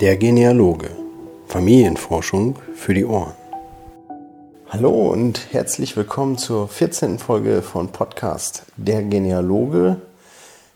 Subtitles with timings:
[0.00, 0.90] Der Genealoge.
[1.48, 3.32] Familienforschung für die Ohren.
[4.68, 7.18] Hallo und herzlich willkommen zur 14.
[7.18, 9.96] Folge von Podcast Der Genealoge.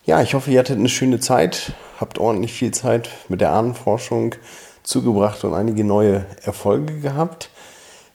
[0.04, 4.34] Ja, ich hoffe, ihr hattet eine schöne Zeit, habt ordentlich viel Zeit mit der Ahnenforschung
[4.82, 7.50] zugebracht und einige neue Erfolge gehabt.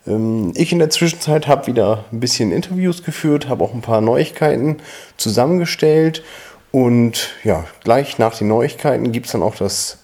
[0.05, 4.01] Ähm, ich in der Zwischenzeit habe wieder ein bisschen Interviews geführt, habe auch ein paar
[4.01, 4.79] Neuigkeiten
[5.15, 6.25] zusammengestellt
[6.73, 9.99] und ja, gleich nach den Neuigkeiten gibt es dann auch das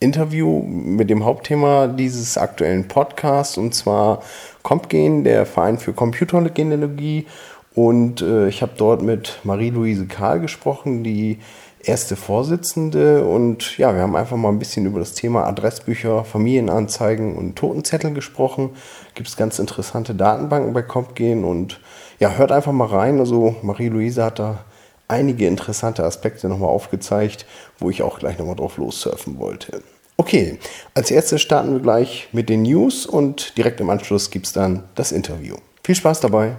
[0.00, 4.22] Interview mit dem Hauptthema dieses aktuellen Podcasts und zwar
[4.62, 7.26] CompGen, der Verein für Computergenealogie.
[7.74, 11.38] Und äh, ich habe dort mit Marie-Louise Kahl gesprochen, die
[11.82, 13.24] erste Vorsitzende.
[13.24, 18.12] Und ja, wir haben einfach mal ein bisschen über das Thema Adressbücher, Familienanzeigen und Totenzettel
[18.12, 18.70] gesprochen.
[19.14, 21.78] Gibt es ganz interessante Datenbanken bei CompGen und
[22.18, 23.18] ja, hört einfach mal rein.
[23.18, 24.64] Also Marie-Louise hat da
[25.10, 27.44] einige interessante Aspekte nochmal aufgezeigt,
[27.78, 29.82] wo ich auch gleich nochmal drauf lossurfen wollte.
[30.16, 30.58] Okay,
[30.94, 34.84] als erstes starten wir gleich mit den News und direkt im Anschluss gibt es dann
[34.94, 35.56] das Interview.
[35.82, 36.56] Viel Spaß dabei!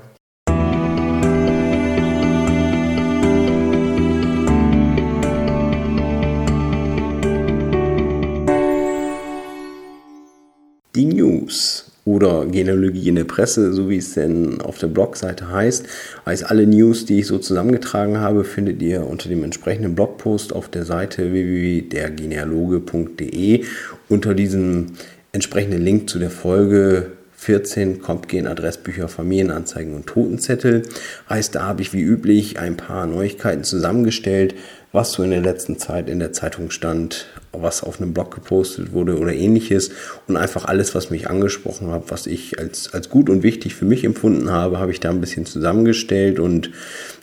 [10.93, 15.88] Die News oder Genealogie in der Presse, so wie es denn auf der Blogseite heißt.
[16.26, 20.67] Heißt, alle News, die ich so zusammengetragen habe, findet ihr unter dem entsprechenden Blogpost auf
[20.70, 23.64] der Seite www.dergenealoge.de.
[24.09, 24.88] Unter diesem
[25.32, 30.84] entsprechenden Link zu der Folge 14 kommt gehen Adressbücher, Familienanzeigen und Totenzettel.
[31.28, 34.54] Heißt, da habe ich wie üblich ein paar Neuigkeiten zusammengestellt,
[34.92, 38.94] was so in der letzten Zeit in der Zeitung stand, was auf einem Blog gepostet
[38.94, 39.91] wurde oder ähnliches
[40.27, 43.85] und einfach alles, was mich angesprochen hat, was ich als, als gut und wichtig für
[43.85, 46.71] mich empfunden habe, habe ich da ein bisschen zusammengestellt und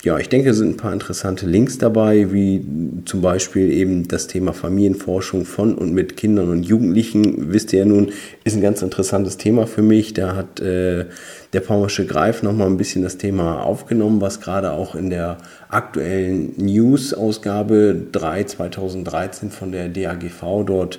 [0.04, 2.64] ja, ich denke, es sind ein paar interessante Links dabei, wie
[3.04, 7.52] zum Beispiel eben das Thema Familienforschung von und mit Kindern und Jugendlichen.
[7.52, 8.12] Wisst ihr ja nun,
[8.44, 10.14] ist ein ganz interessantes Thema für mich.
[10.14, 11.06] Da hat äh,
[11.52, 16.54] der Pommersche Greif nochmal ein bisschen das Thema aufgenommen, was gerade auch in der aktuellen
[16.56, 20.98] News-Ausgabe 3 2013 von der DAGV dort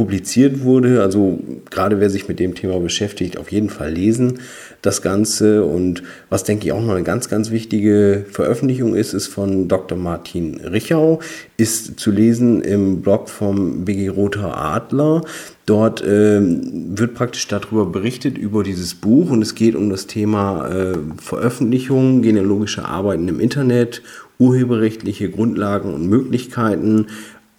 [0.00, 1.02] publiziert wurde.
[1.02, 1.38] Also
[1.68, 4.38] gerade wer sich mit dem Thema beschäftigt, auf jeden Fall lesen
[4.80, 5.62] das Ganze.
[5.62, 9.98] Und was denke ich auch noch eine ganz, ganz wichtige Veröffentlichung ist, ist von Dr.
[9.98, 11.20] Martin Richau,
[11.58, 15.20] ist zu lesen im Blog vom BG Roter Adler.
[15.66, 20.66] Dort äh, wird praktisch darüber berichtet, über dieses Buch und es geht um das Thema
[20.66, 24.00] äh, Veröffentlichung, genealogische Arbeiten im Internet,
[24.38, 27.08] urheberrechtliche Grundlagen und Möglichkeiten,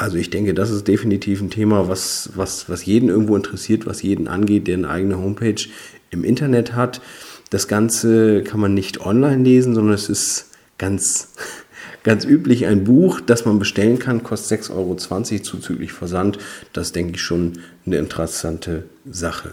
[0.02, 4.02] also ich denke, das ist definitiv ein Thema, was, was, was jeden irgendwo interessiert, was
[4.02, 5.62] jeden angeht, der eine eigene Homepage
[6.10, 7.02] im Internet hat.
[7.52, 10.48] Das Ganze kann man nicht online lesen, sondern es ist
[10.80, 11.34] ganz,
[12.04, 16.40] ganz üblich ein Buch, das man bestellen kann, kostet 6,20 Euro zuzüglich Versand.
[16.74, 19.52] Das denke ich schon eine interessante Sache.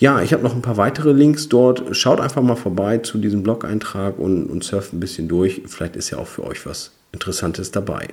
[0.00, 1.96] Ja, ich habe noch ein paar weitere Links dort.
[1.96, 5.62] Schaut einfach mal vorbei zu diesem Blog-Eintrag und, und surft ein bisschen durch.
[5.66, 8.08] Vielleicht ist ja auch für euch was Interessantes dabei.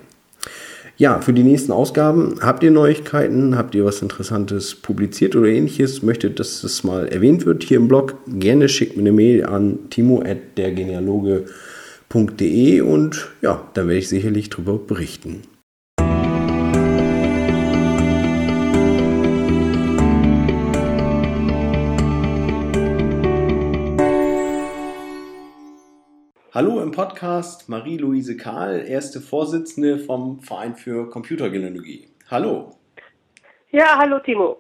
[1.00, 6.02] Ja, für die nächsten Ausgaben habt ihr Neuigkeiten, habt ihr was Interessantes publiziert oder ähnliches,
[6.02, 9.78] möchtet, dass das mal erwähnt wird hier im Blog, gerne schickt mir eine Mail an
[9.92, 15.44] timo.dergenealoge.de und ja, da werde ich sicherlich drüber berichten.
[26.58, 32.08] Hallo im Podcast Marie-Louise Kahl, erste Vorsitzende vom Verein für Computergenealogie.
[32.32, 32.72] Hallo.
[33.70, 34.58] Ja, hallo Timo.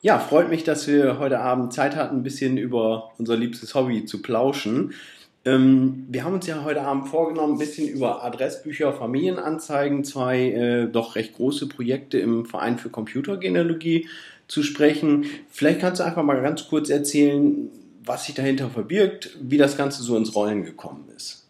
[0.00, 4.04] Ja, freut mich, dass wir heute Abend Zeit hatten, ein bisschen über unser liebstes Hobby
[4.06, 4.92] zu plauschen.
[5.44, 10.86] Ähm, wir haben uns ja heute Abend vorgenommen, ein bisschen über Adressbücher, Familienanzeigen, zwei äh,
[10.88, 14.08] doch recht große Projekte im Verein für Computergenealogie
[14.48, 15.26] zu sprechen.
[15.48, 17.70] Vielleicht kannst du einfach mal ganz kurz erzählen,
[18.04, 21.40] was sich dahinter verbirgt, wie das Ganze so ins Rollen gekommen ist.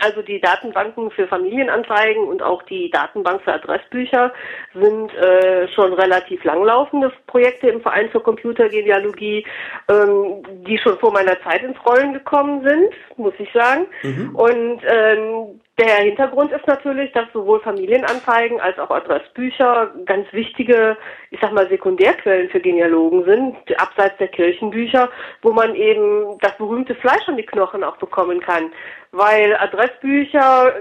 [0.00, 4.32] Also die Datenbanken für Familienanzeigen und auch die Datenbank für Adressbücher
[4.74, 9.44] sind äh, schon relativ langlaufende Projekte im Verein zur Computergenealogie,
[9.88, 13.86] ähm, die schon vor meiner Zeit ins Rollen gekommen sind, muss ich sagen.
[14.02, 14.36] Mhm.
[14.36, 20.96] Und ähm, der Hintergrund ist natürlich, dass sowohl Familienanzeigen als auch Adressbücher ganz wichtige,
[21.30, 25.10] ich sag mal, Sekundärquellen für Genealogen sind, abseits der Kirchenbücher,
[25.42, 28.72] wo man eben das berühmte Fleisch und die Knochen auch bekommen kann.
[29.12, 30.72] Weil Adressbücher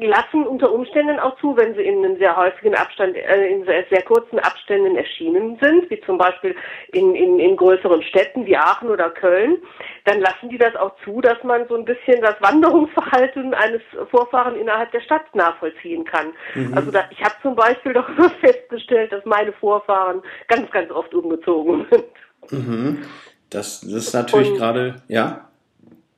[0.00, 3.84] lassen unter Umständen auch zu, wenn sie in einem sehr häufigen Abstand, äh, in sehr,
[3.90, 6.54] sehr, kurzen Abständen erschienen sind, wie zum Beispiel
[6.92, 9.58] in, in, in größeren Städten wie Aachen oder Köln,
[10.04, 14.56] dann lassen die das auch zu, dass man so ein bisschen das Wanderungsverhalten eines Vorfahren
[14.56, 16.28] innerhalb der Stadt nachvollziehen kann.
[16.54, 16.74] Mhm.
[16.74, 18.08] Also da, ich habe zum Beispiel doch
[18.40, 22.04] festgestellt, dass meine Vorfahren ganz, ganz oft umgezogen sind.
[22.50, 23.04] Mhm.
[23.50, 25.48] Das, das ist natürlich gerade, ja?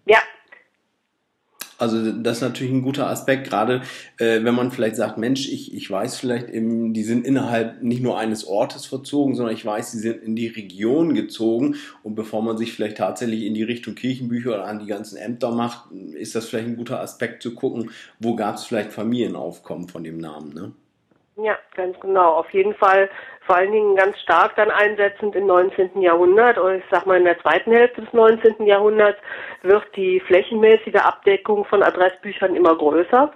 [0.07, 0.19] Ja,
[1.81, 3.83] also das ist natürlich ein guter Aspekt, gerade
[4.19, 8.03] äh, wenn man vielleicht sagt, Mensch, ich, ich weiß vielleicht, im, die sind innerhalb nicht
[8.03, 12.43] nur eines Ortes verzogen, sondern ich weiß, sie sind in die Region gezogen und bevor
[12.43, 16.35] man sich vielleicht tatsächlich in die Richtung Kirchenbücher oder an die ganzen Ämter macht, ist
[16.35, 20.53] das vielleicht ein guter Aspekt zu gucken, wo gab es vielleicht Familienaufkommen von dem Namen,
[20.53, 20.73] ne?
[21.43, 22.35] Ja, ganz genau.
[22.35, 23.09] Auf jeden Fall
[23.47, 26.03] vor allen Dingen ganz stark dann einsetzend im 19.
[26.03, 28.67] Jahrhundert oder ich sag mal in der zweiten Hälfte des 19.
[28.67, 29.19] Jahrhunderts
[29.63, 33.33] wird die flächenmäßige Abdeckung von Adressbüchern immer größer.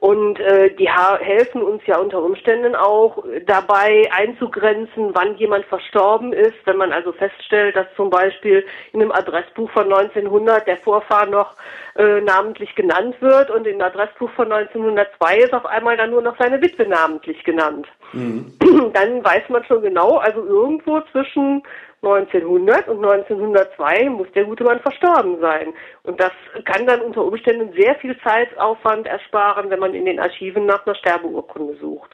[0.00, 6.54] Und äh, die helfen uns ja unter Umständen auch dabei einzugrenzen, wann jemand verstorben ist.
[6.64, 11.56] Wenn man also feststellt, dass zum Beispiel in einem Adressbuch von 1900 der Vorfahr noch
[11.96, 16.38] äh, namentlich genannt wird und im Adressbuch von 1902 ist auf einmal dann nur noch
[16.38, 17.88] seine Witwe namentlich genannt.
[18.12, 18.52] Mhm.
[18.94, 21.62] Dann weiß man schon genau, also irgendwo zwischen
[22.02, 25.74] 1900 und 1902 muss der gute Mann verstorben sein.
[26.04, 26.30] Und das
[26.64, 30.94] kann dann unter Umständen sehr viel Zeitaufwand ersparen, wenn man in den Archiven nach einer
[30.94, 32.10] Sterbeurkunde sucht.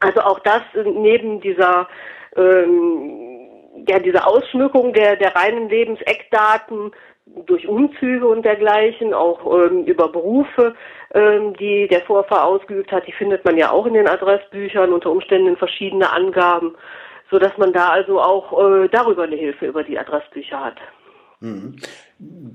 [0.00, 1.88] Also auch das neben dieser
[2.36, 3.34] ähm,
[3.88, 6.92] ja, diese Ausschmückung der, der reinen Lebenseckdaten
[7.46, 10.74] durch Umzüge und dergleichen, auch ähm, über Berufe,
[11.14, 15.10] ähm, die der Vorfahr ausgeübt hat, die findet man ja auch in den Adressbüchern, unter
[15.10, 16.74] Umständen verschiedene Angaben
[17.30, 20.76] so dass man da also auch äh, darüber eine Hilfe über die Adressbücher hat.
[21.40, 21.76] Mhm.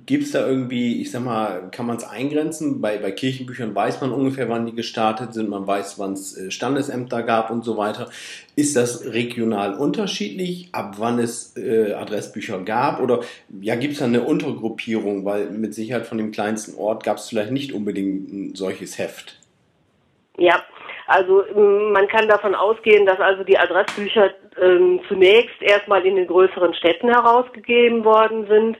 [0.05, 2.81] Gibt es da irgendwie, ich sag mal, kann man es eingrenzen?
[2.81, 6.49] Bei, bei Kirchenbüchern weiß man ungefähr, wann die gestartet sind, man weiß, wann es äh,
[6.49, 8.09] Standesämter gab und so weiter.
[8.55, 12.99] Ist das regional unterschiedlich, ab wann es äh, Adressbücher gab?
[12.99, 13.19] Oder
[13.61, 15.23] ja, gibt es da eine Untergruppierung?
[15.25, 19.37] Weil mit Sicherheit von dem kleinsten Ort gab es vielleicht nicht unbedingt ein solches Heft.
[20.37, 20.63] Ja,
[21.05, 26.73] also man kann davon ausgehen, dass also die Adressbücher ähm, zunächst erstmal in den größeren
[26.73, 28.77] Städten herausgegeben worden sind.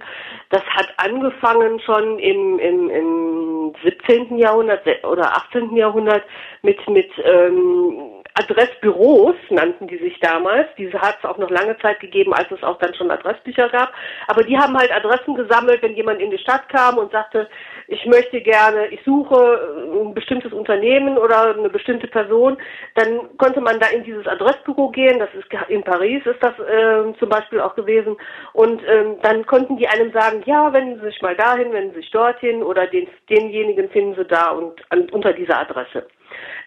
[0.50, 4.38] Das hat angefangen schon im, im, im 17.
[4.38, 5.76] Jahrhundert oder 18.
[5.76, 6.24] Jahrhundert
[6.62, 10.68] mit, mit ähm, Adressbüros nannten die sich damals.
[10.78, 13.92] Diese hat es auch noch lange Zeit gegeben, als es auch dann schon Adressbücher gab.
[14.28, 17.50] Aber die haben halt Adressen gesammelt, wenn jemand in die Stadt kam und sagte,
[17.90, 22.58] ich möchte gerne, ich suche äh, ein bestimmtes Unternehmen oder eine bestimmte Person,
[22.96, 25.18] dann konnte man da in dieses Adressbüro gehen.
[25.20, 28.16] Das ist in Paris ist das äh, zum Beispiel auch gewesen.
[28.54, 32.02] Und ähm, dann konnten die einem sagen, ja, wenden Sie sich mal dahin, wenden Sie
[32.02, 36.08] sich dorthin oder den, denjenigen finden Sie da und an, unter dieser Adresse.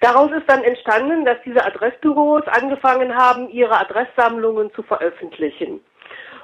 [0.00, 5.80] Daraus ist dann entstanden, dass diese Adressbüros angefangen haben, ihre Adresssammlungen zu veröffentlichen.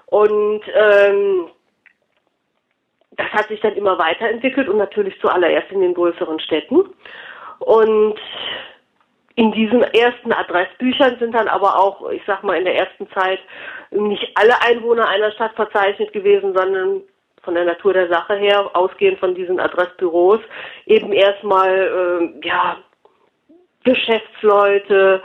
[0.06, 1.48] Und ähm,
[3.18, 6.84] das hat sich dann immer weiterentwickelt und natürlich zuallererst in den größeren Städten.
[7.58, 8.14] Und
[9.34, 13.40] in diesen ersten Adressbüchern sind dann aber auch, ich sag mal, in der ersten Zeit
[13.90, 17.02] nicht alle Einwohner einer Stadt verzeichnet gewesen, sondern
[17.42, 20.40] von der Natur der Sache her, ausgehend von diesen Adressbüros,
[20.86, 22.76] eben erstmal, äh, ja,
[23.84, 25.22] Geschäftsleute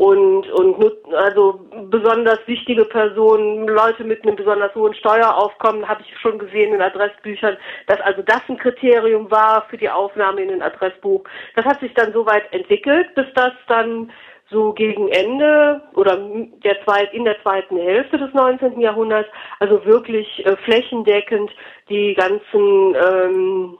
[0.00, 1.60] und, und also
[1.90, 7.58] besonders wichtige Personen, Leute mit einem besonders hohen Steueraufkommen, habe ich schon gesehen in Adressbüchern,
[7.86, 11.22] dass also das ein Kriterium war für die Aufnahme in ein Adressbuch.
[11.54, 14.10] Das hat sich dann so weit entwickelt, bis das dann
[14.48, 16.16] so gegen Ende oder
[16.64, 18.80] der zweit, in der zweiten Hälfte des 19.
[18.80, 21.50] Jahrhunderts, also wirklich äh, flächendeckend
[21.90, 23.78] die ganzen ähm,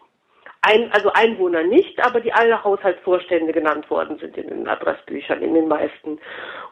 [0.62, 5.54] ein, also Einwohner nicht, aber die alle Haushaltsvorstände genannt worden sind in den Adressbüchern, in
[5.54, 6.18] den meisten.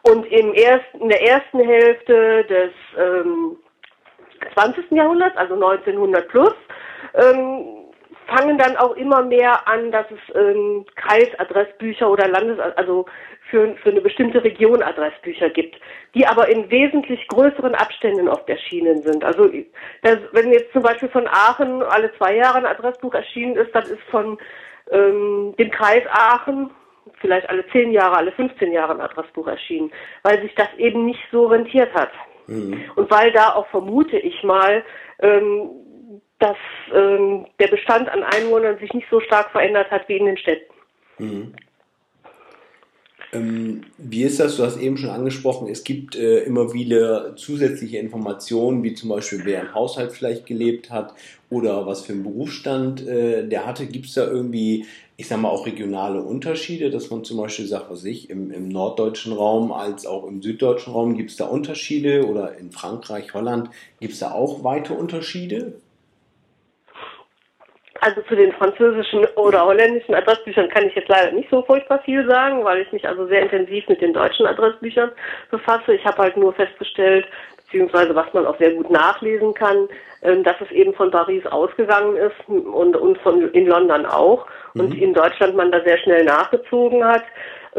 [0.03, 3.57] Und im ersten, in der ersten Hälfte des ähm,
[4.53, 4.91] 20.
[4.91, 6.53] Jahrhunderts, also 1900 plus,
[7.15, 7.78] ähm,
[8.29, 13.05] fangen dann auch immer mehr an, dass es ähm, Kreisadressbücher oder Landes, also
[13.49, 15.79] für, für eine bestimmte Region Adressbücher gibt,
[16.15, 19.23] die aber in wesentlich größeren Abständen oft erschienen sind.
[19.23, 19.49] Also
[20.03, 23.83] das, wenn jetzt zum Beispiel von Aachen alle zwei Jahre ein Adressbuch erschienen ist, dann
[23.83, 24.37] ist von
[24.91, 26.69] ähm, dem Kreis Aachen
[27.19, 29.91] vielleicht alle zehn Jahre, alle 15 Jahre ein Adressbuch erschienen,
[30.23, 32.11] weil sich das eben nicht so rentiert hat.
[32.47, 32.81] Mhm.
[32.95, 34.83] Und weil da auch vermute ich mal,
[35.21, 35.69] ähm,
[36.39, 36.57] dass
[36.93, 40.73] ähm, der Bestand an Einwohnern sich nicht so stark verändert hat wie in den Städten.
[41.17, 41.53] Mhm.
[43.31, 44.57] Ähm, wie ist das?
[44.57, 49.41] Du hast eben schon angesprochen, es gibt äh, immer wieder zusätzliche Informationen, wie zum Beispiel,
[49.43, 51.13] wer im Haushalt vielleicht gelebt hat
[51.51, 53.85] oder was für einen Berufsstand äh, der hatte.
[53.85, 57.91] Gibt es da irgendwie, ich sag mal, auch regionale Unterschiede, dass man zum Beispiel sagt,
[57.91, 62.25] was ich, im, im norddeutschen Raum als auch im süddeutschen Raum gibt es da Unterschiede
[62.25, 63.69] oder in Frankreich, Holland
[63.99, 65.73] gibt es da auch weite Unterschiede?
[68.01, 72.25] Also zu den französischen oder holländischen Adressbüchern kann ich jetzt leider nicht so furchtbar viel
[72.29, 75.11] sagen, weil ich mich also sehr intensiv mit den deutschen Adressbüchern
[75.51, 75.93] befasse.
[75.93, 77.27] Ich habe halt nur festgestellt,
[77.57, 79.89] beziehungsweise was man auch sehr gut nachlesen kann,
[80.21, 84.95] ähm, dass es eben von Paris ausgegangen ist und, und von in London auch und
[84.95, 85.01] mhm.
[85.01, 87.23] in Deutschland man da sehr schnell nachgezogen hat.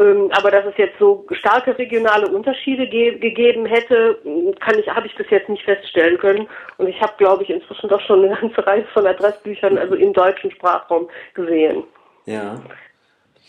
[0.01, 4.17] Ähm, aber dass es jetzt so starke regionale Unterschiede ge gegeben hätte,
[4.59, 6.47] kann ich, habe ich bis jetzt nicht feststellen können.
[6.77, 10.13] Und ich habe, glaube ich, inzwischen doch schon eine ganze Reihe von Adressbüchern, also im
[10.13, 11.83] deutschen Sprachraum gesehen.
[12.25, 12.55] Ja.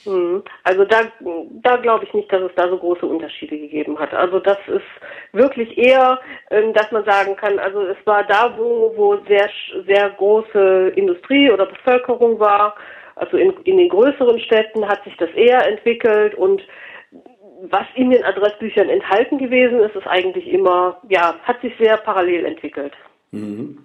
[0.04, 0.42] Mhm.
[0.64, 1.02] Also da,
[1.62, 4.12] da glaube ich nicht, dass es da so große Unterschiede gegeben hat.
[4.12, 4.82] Also das ist
[5.32, 6.18] wirklich eher,
[6.50, 9.48] ähm, dass man sagen kann, also es war da, wo, wo sehr,
[9.86, 12.74] sehr große Industrie oder Bevölkerung war,
[13.16, 16.62] also in, in den größeren Städten hat sich das eher entwickelt und
[17.70, 22.44] was in den Adressbüchern enthalten gewesen ist, ist eigentlich immer, ja, hat sich sehr parallel
[22.44, 22.92] entwickelt.
[23.30, 23.78] Mhm.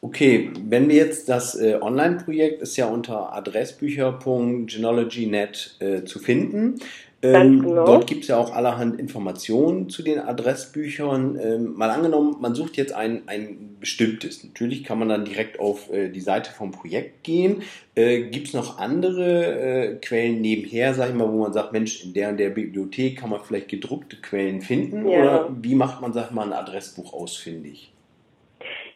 [0.00, 6.78] Okay, wenn wir jetzt das äh, Online-Projekt ist ja unter adressbücher.genealogy.net äh, zu finden.
[7.20, 7.84] Ähm, genau.
[7.84, 11.38] Dort gibt es ja auch allerhand Informationen zu den Adressbüchern.
[11.42, 14.44] Ähm, mal angenommen, man sucht jetzt ein, ein bestimmtes.
[14.44, 17.62] Natürlich kann man dann direkt auf äh, die Seite vom Projekt gehen.
[17.96, 22.04] Äh, gibt es noch andere äh, Quellen nebenher, sag ich mal, wo man sagt, Mensch,
[22.04, 25.08] in der und der Bibliothek kann man vielleicht gedruckte Quellen finden?
[25.08, 25.18] Ja.
[25.18, 27.90] Oder wie macht man, sag mal, ein Adressbuch ausfindig?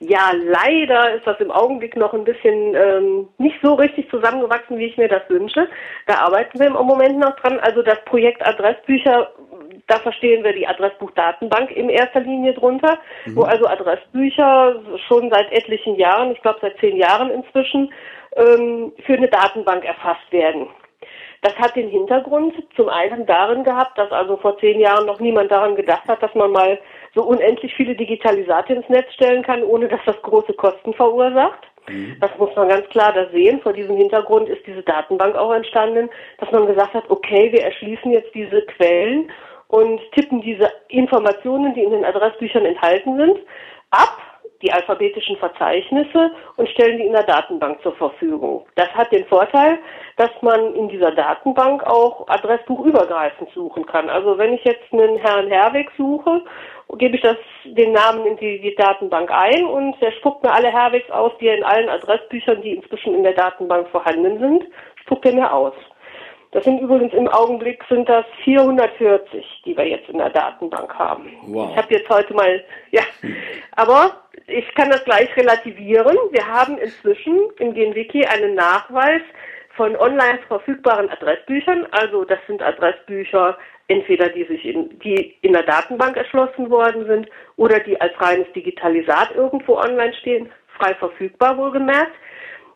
[0.04, 4.86] Ja, leider ist das im Augenblick noch ein bisschen ähm, nicht so richtig zusammengewachsen, wie
[4.86, 5.68] ich mir das wünsche.
[6.08, 7.60] Da arbeiten wir im Moment noch dran.
[7.60, 9.30] Also das Projekt Adressbücher,
[9.86, 13.36] da verstehen wir die Adressbuchdatenbank in erster Linie drunter, mhm.
[13.36, 17.92] wo also Adressbücher schon seit etlichen Jahren, ich glaube seit zehn Jahren inzwischen,
[18.34, 20.66] ähm, für eine Datenbank erfasst werden.
[21.42, 25.52] Das hat den Hintergrund zum einen darin gehabt, dass also vor zehn Jahren noch niemand
[25.52, 26.78] daran gedacht hat, dass man mal
[27.14, 31.60] so unendlich viele Digitalisate ins Netz stellen kann, ohne dass das große Kosten verursacht.
[31.88, 32.16] Mhm.
[32.20, 33.60] Das muss man ganz klar da sehen.
[33.60, 38.10] Vor diesem Hintergrund ist diese Datenbank auch entstanden, dass man gesagt hat, okay, wir erschließen
[38.12, 39.30] jetzt diese Quellen
[39.68, 43.38] und tippen diese Informationen, die in den Adressbüchern enthalten sind,
[43.90, 44.18] ab
[44.62, 48.64] die alphabetischen Verzeichnisse und stellen die in der Datenbank zur Verfügung.
[48.76, 49.78] Das hat den Vorteil,
[50.16, 54.08] dass man in dieser Datenbank auch adressbuchübergreifend suchen kann.
[54.08, 56.42] Also wenn ich jetzt einen Herrn Herweg suche,
[56.98, 60.72] gebe ich das, den Namen in die, die Datenbank ein und der spuckt mir alle
[60.72, 64.64] Herwegs aus, die er in allen Adressbüchern, die inzwischen in der Datenbank vorhanden sind,
[65.02, 65.74] spuckt er mir aus.
[66.52, 71.32] Das sind übrigens im Augenblick sind das 440, die wir jetzt in der Datenbank haben.
[71.46, 71.70] Wow.
[71.70, 73.02] Ich habe jetzt heute mal, ja,
[73.74, 74.12] aber
[74.46, 76.16] ich kann das gleich relativieren.
[76.30, 79.22] Wir haben inzwischen im GenWiki einen Nachweis
[79.76, 81.86] von online verfügbaren Adressbüchern.
[81.90, 83.56] Also das sind Adressbücher,
[83.92, 88.50] entweder die sich in, die in der Datenbank erschlossen worden sind oder die als reines
[88.54, 92.12] Digitalisat irgendwo online stehen, frei verfügbar wohlgemerkt.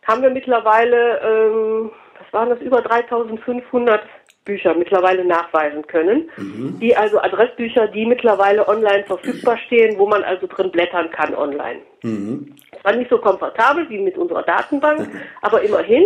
[0.06, 4.02] Haben wir mittlerweile ähm, was waren das, über 3500
[4.44, 6.30] Bücher mittlerweile nachweisen können.
[6.37, 6.78] Mhm.
[6.80, 11.80] Die also Adressbücher, die mittlerweile online verfügbar stehen, wo man also drin blättern kann online.
[12.02, 12.54] Mhm.
[12.86, 15.08] Zwar nicht so komfortabel wie mit unserer Datenbank,
[15.42, 16.04] aber immerhin,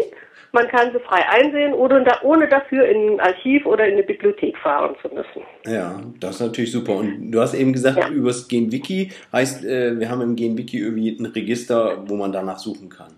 [0.52, 4.56] man kann sie frei einsehen, ohne, ohne dafür in ein Archiv oder in eine Bibliothek
[4.56, 5.42] fahren zu müssen.
[5.66, 6.96] Ja, das ist natürlich super.
[6.96, 8.08] Und du hast eben gesagt, ja.
[8.08, 12.58] über das GenWiki heißt, äh, wir haben im GenWiki irgendwie ein Register, wo man danach
[12.58, 13.12] suchen kann.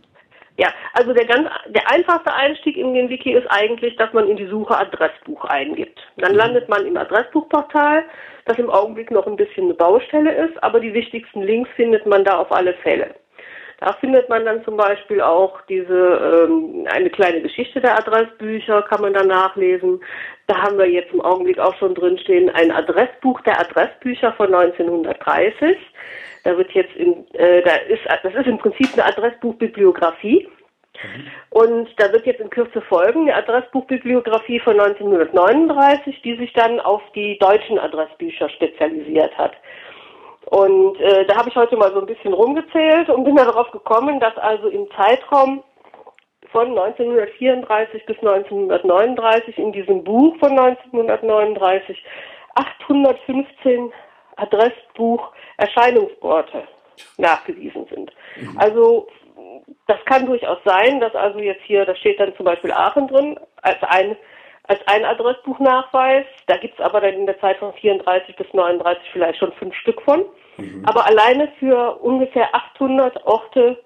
[0.59, 4.37] Ja, also der ganz, der einfachste Einstieg in den Wiki ist eigentlich, dass man in
[4.37, 6.00] die Suche Adressbuch eingibt.
[6.19, 6.38] Dann mhm.
[6.38, 8.02] landet man im Adressbuchportal,
[8.45, 12.25] das im Augenblick noch ein bisschen eine Baustelle ist, aber die wichtigsten Links findet man
[12.25, 13.14] da auf alle Fälle.
[13.83, 19.01] Da findet man dann zum Beispiel auch diese ähm, eine kleine Geschichte der Adressbücher, kann
[19.01, 20.01] man da nachlesen.
[20.47, 25.77] Da haben wir jetzt im Augenblick auch schon drinstehen ein Adressbuch der Adressbücher von 1930.
[26.45, 30.49] Da wird jetzt in, äh, da ist, das ist im Prinzip eine Adressbuchbibliografie.
[31.03, 31.27] Mhm.
[31.51, 37.03] Und da wird jetzt in Kürze folgen eine Adressbuchbibliografie von 1939, die sich dann auf
[37.17, 39.55] die deutschen Adressbücher spezialisiert hat.
[40.47, 44.21] Und äh, da habe ich heute mal so ein bisschen rumgezählt und bin darauf gekommen,
[44.21, 45.63] dass also im Zeitraum
[46.51, 52.05] von 1934 bis 1939 in diesem Buch von 1939
[52.55, 53.93] 815
[54.37, 56.65] Adressbuch Erscheinungsorte
[57.17, 58.13] nachgewiesen sind.
[58.37, 58.59] Mhm.
[58.59, 59.09] Also
[59.87, 63.39] das kann durchaus sein, dass also jetzt hier, da steht dann zum Beispiel Aachen drin,
[63.63, 64.17] als ein,
[64.64, 66.26] als ein Adressbuchnachweis.
[66.47, 69.75] Da gibt es aber dann in der Zeit von 34 bis 39 vielleicht schon fünf
[69.76, 70.25] Stück von.
[70.57, 70.85] Mhm.
[70.87, 73.83] Aber alleine für ungefähr 800 Orte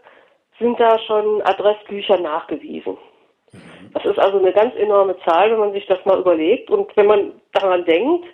[0.58, 2.96] sind da schon Adressbücher nachgewiesen.
[3.52, 3.60] Mhm.
[3.92, 6.70] Das ist also eine ganz enorme Zahl, wenn man sich das mal überlegt.
[6.70, 8.26] Und wenn man daran denkt,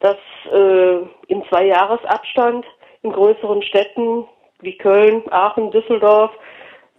[0.00, 0.16] dass
[0.52, 0.96] äh,
[1.28, 2.66] im Zweijahresabstand
[3.02, 4.26] in größeren Städten
[4.60, 6.32] wie Köln, Aachen, Düsseldorf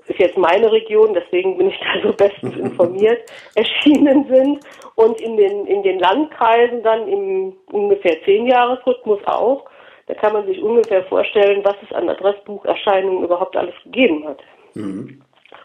[0.07, 3.21] ist jetzt meine Region, deswegen bin ich da so bestens informiert,
[3.55, 4.59] erschienen sind
[4.95, 9.65] und in den, in den Landkreisen dann im ungefähr zehn Jahresrhythmus auch.
[10.07, 14.39] Da kann man sich ungefähr vorstellen, was es an Adressbucherscheinungen überhaupt alles gegeben hat.
[14.75, 15.21] Mhm.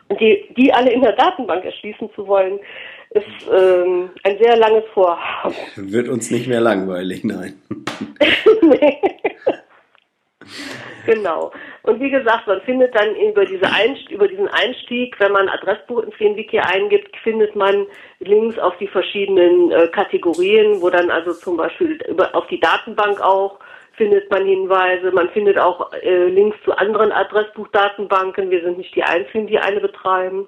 [0.09, 2.59] Und die, die alle in der Datenbank erschließen zu wollen,
[3.11, 5.54] ist ähm, ein sehr langes Vorhaben.
[5.76, 7.61] Wird uns nicht mehr langweilig, nein.
[8.62, 8.99] nee.
[11.07, 11.50] Genau.
[11.83, 16.02] Und wie gesagt, man findet dann über, diese Einst über diesen Einstieg, wenn man Adressbuch
[16.02, 17.87] ins GenWiki eingibt, findet man
[18.19, 23.21] Links auf die verschiedenen äh, Kategorien, wo dann also zum Beispiel über, auf die Datenbank
[23.23, 23.59] auch
[24.00, 25.11] findet man Hinweise.
[25.12, 28.50] Man findet auch äh, Links zu anderen Adressbuchdatenbanken.
[28.50, 30.47] Wir sind nicht die Einzigen, die eine betreiben.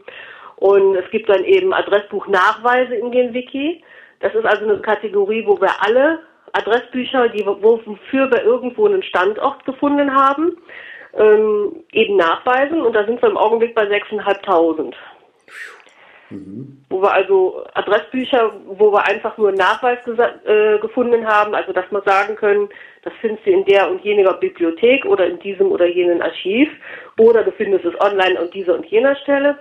[0.57, 3.83] Und es gibt dann eben Adressbuchnachweise in GenWiki.
[4.21, 6.21] Das ist also eine Kategorie, wo wir alle
[6.53, 10.57] Adressbücher, die, wofür wir irgendwo einen Standort gefunden haben,
[11.15, 12.83] ähm, eben nachweisen.
[12.83, 14.95] Und da sind wir im Augenblick bei 6.500.
[16.31, 16.85] Mhm.
[16.89, 21.91] Wo wir also Adressbücher, wo wir einfach nur einen Nachweis äh, gefunden haben, also dass
[21.91, 22.69] wir sagen können,
[23.03, 26.69] das findest du in der und jener Bibliothek oder in diesem oder jenen Archiv
[27.19, 29.59] oder du findest es online an dieser und jener Stelle.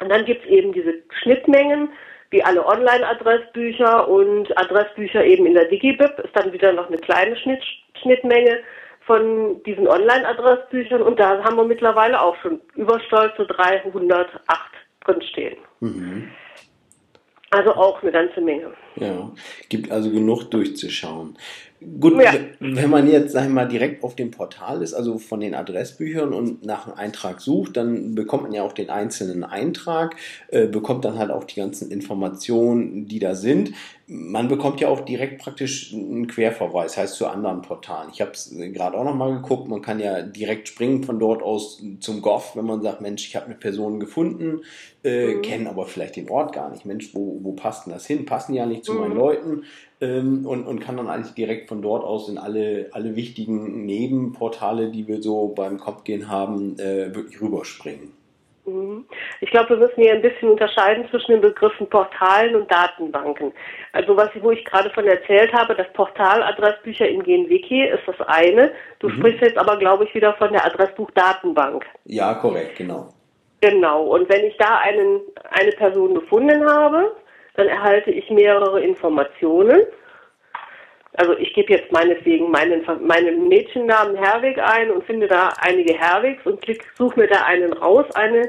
[0.00, 1.90] Und dann gibt es eben diese Schnittmengen,
[2.30, 7.36] wie alle Online-Adressbücher und Adressbücher eben in der DigiBib ist dann wieder noch eine kleine
[7.36, 7.62] Schnitt,
[8.00, 8.60] Schnittmenge
[9.06, 14.40] von diesen Online-Adressbüchern und da haben wir mittlerweile auch schon überstolze 308
[15.04, 15.56] drinstehen.
[15.80, 16.30] Mhm.
[17.50, 18.72] Also auch eine ganze Menge.
[18.94, 19.32] Ja,
[19.68, 21.36] gibt also genug durchzuschauen.
[21.98, 22.34] Gut, ja.
[22.58, 26.34] wenn man jetzt, sag ich mal, direkt auf dem Portal ist, also von den Adressbüchern
[26.34, 30.16] und nach einem Eintrag sucht, dann bekommt man ja auch den einzelnen Eintrag,
[30.48, 33.72] äh, bekommt dann halt auch die ganzen Informationen, die da sind.
[34.12, 38.10] Man bekommt ja auch direkt praktisch einen Querverweis, heißt zu anderen Portalen.
[38.12, 41.80] Ich habe es gerade auch nochmal geguckt, man kann ja direkt springen von dort aus
[42.00, 44.62] zum Gov, wenn man sagt, Mensch, ich habe eine Person gefunden,
[45.04, 45.42] äh, mhm.
[45.42, 46.84] kenne aber vielleicht den Ort gar nicht.
[46.84, 48.26] Mensch, wo, wo passt denn das hin?
[48.26, 48.98] Passen ja nicht zu mhm.
[48.98, 49.62] meinen Leuten
[50.00, 54.90] ähm, und, und kann dann eigentlich direkt von dort aus in alle, alle wichtigen Nebenportale,
[54.90, 58.19] die wir so beim Kopfgehen haben, äh, wirklich rüberspringen.
[58.66, 59.06] Mhm.
[59.40, 63.52] Ich glaube, wir müssen hier ein bisschen unterscheiden zwischen den Begriffen Portalen und Datenbanken.
[63.92, 68.20] Also was wo ich gerade von erzählt habe, das Portal Adressbücher in GenWiki ist das
[68.26, 68.72] eine.
[68.98, 69.18] Du mhm.
[69.18, 71.84] sprichst jetzt aber, glaube ich, wieder von der Adressbuchdatenbank.
[72.04, 73.08] Ja, korrekt, genau.
[73.60, 74.04] Genau.
[74.04, 75.20] Und wenn ich da einen,
[75.50, 77.14] eine Person gefunden habe,
[77.54, 79.82] dann erhalte ich mehrere Informationen.
[81.16, 86.44] Also ich gebe jetzt meinetwegen meinen, meinen Mädchennamen Herwig ein und finde da einige Herwigs
[86.46, 88.48] und klick, suche mir da einen raus, eine,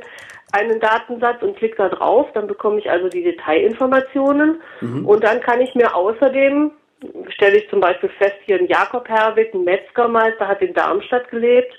[0.52, 2.28] einen Datensatz und klicke da drauf.
[2.34, 5.06] Dann bekomme ich also die Detailinformationen mhm.
[5.06, 6.72] und dann kann ich mir außerdem
[7.30, 11.74] stelle ich zum Beispiel fest, hier ein Jakob Herwig, ein Metzgermeister, hat in Darmstadt gelebt.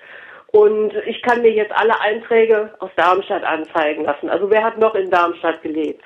[0.48, 4.28] Und ich kann mir jetzt alle Einträge aus Darmstadt anzeigen lassen.
[4.28, 6.04] Also wer hat noch in Darmstadt gelebt?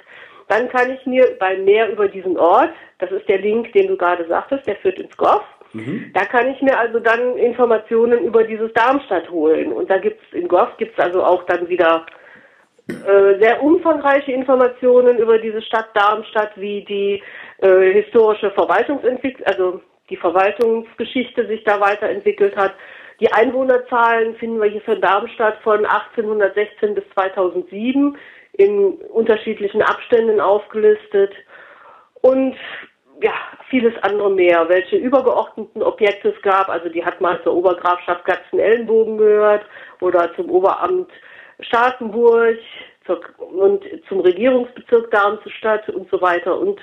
[0.49, 3.97] Dann kann ich mir bei mehr über diesen Ort, das ist der Link, den du
[3.97, 6.11] gerade sagtest, der führt ins GOV, mhm.
[6.15, 9.73] da kann ich mir also dann Informationen über dieses Darmstadt holen.
[9.73, 12.07] Und da gibt's in GOV gibt's also auch dann wieder
[12.89, 17.23] äh, sehr umfangreiche Informationen über diese Stadt Darmstadt, wie die
[17.59, 22.75] äh, historische Verwaltungsentwicklung, also die Verwaltungsgeschichte sich da weiterentwickelt hat.
[23.19, 28.17] Die Einwohnerzahlen finden wir hier für Darmstadt von 1816 bis 2007
[28.59, 31.33] in unterschiedlichen Abständen aufgelistet
[32.23, 32.57] und
[33.23, 33.33] ja,
[33.71, 36.69] vieles andere mehr, welche übergeordneten Objekte es gab.
[36.69, 39.65] Also die hat mal zur Obergrafschaft Gatzen-Ellenbogen gehört
[40.01, 41.11] oder zum Oberamt
[41.61, 42.59] Starkenburg
[43.39, 46.59] und zum Regierungsbezirk Darmstadt und so weiter.
[46.59, 46.81] Und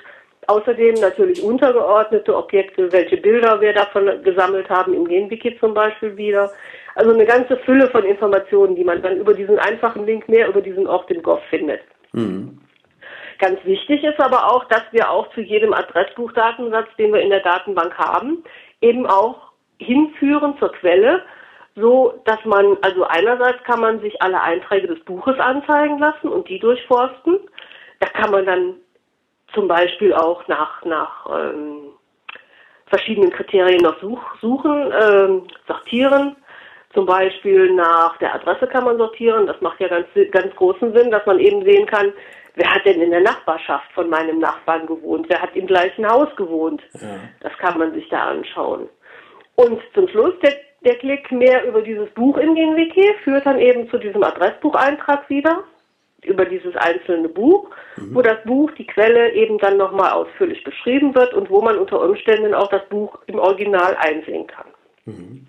[0.48, 6.50] außerdem natürlich untergeordnete Objekte, welche Bilder wir davon gesammelt haben, im Genwiki zum Beispiel wieder.
[6.94, 10.60] Also eine ganze Fülle von Informationen, die man dann über diesen einfachen Link mehr über
[10.60, 11.80] diesen Ort im Gov findet.
[12.12, 12.58] Mhm.
[13.38, 17.40] Ganz wichtig ist aber auch, dass wir auch zu jedem Adressbuchdatensatz, den wir in der
[17.40, 18.44] Datenbank haben,
[18.80, 21.22] eben auch hinführen zur Quelle,
[21.74, 26.48] so dass man, also einerseits kann man sich alle Einträge des Buches anzeigen lassen und
[26.48, 27.38] die durchforsten.
[27.98, 28.74] Da kann man dann
[29.54, 31.92] zum Beispiel auch nach, nach ähm,
[32.86, 36.36] verschiedenen Kriterien noch such, suchen, ähm, sortieren.
[36.92, 39.46] Zum Beispiel nach der Adresse kann man sortieren.
[39.46, 42.12] Das macht ja ganz, ganz großen Sinn, dass man eben sehen kann,
[42.54, 45.26] wer hat denn in der Nachbarschaft von meinem Nachbarn gewohnt?
[45.28, 46.82] Wer hat im gleichen Haus gewohnt?
[46.94, 47.16] Ja.
[47.40, 48.88] Das kann man sich da anschauen.
[49.56, 53.58] Und zum Schluss der, der Klick mehr über dieses Buch in den Wiki führt dann
[53.58, 55.64] eben zu diesem Adressbucheintrag wieder
[56.26, 58.14] über dieses einzelne Buch, mhm.
[58.14, 62.00] wo das Buch, die Quelle eben dann nochmal ausführlich beschrieben wird und wo man unter
[62.00, 64.66] Umständen auch das Buch im Original einsehen kann.
[65.04, 65.46] Mhm.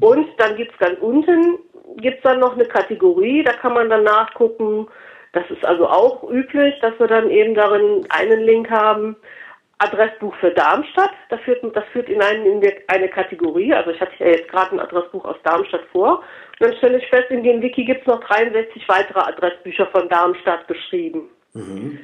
[0.00, 1.58] Und dann gibt es ganz unten
[1.96, 4.88] gibt es dann noch eine Kategorie, da kann man dann nachgucken.
[5.32, 9.16] Das ist also auch üblich, dass wir dann eben darin einen Link haben.
[9.80, 13.72] Adressbuch für Darmstadt, das führt, das führt in, einen, in eine Kategorie.
[13.72, 16.18] Also ich hatte ja jetzt gerade ein Adressbuch aus Darmstadt vor.
[16.18, 20.08] Und dann stelle ich fest, in dem Wiki gibt es noch 63 weitere Adressbücher von
[20.10, 21.30] Darmstadt geschrieben.
[21.54, 21.98] Mhm.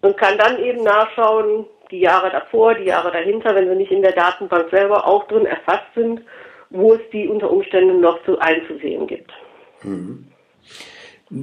[0.00, 4.02] Und kann dann eben nachschauen, die Jahre davor, die Jahre dahinter, wenn sie nicht in
[4.02, 6.22] der Datenbank selber auch drin erfasst sind,
[6.70, 9.32] wo es die unter Umständen noch zu einzusehen gibt.
[9.82, 10.26] Mhm.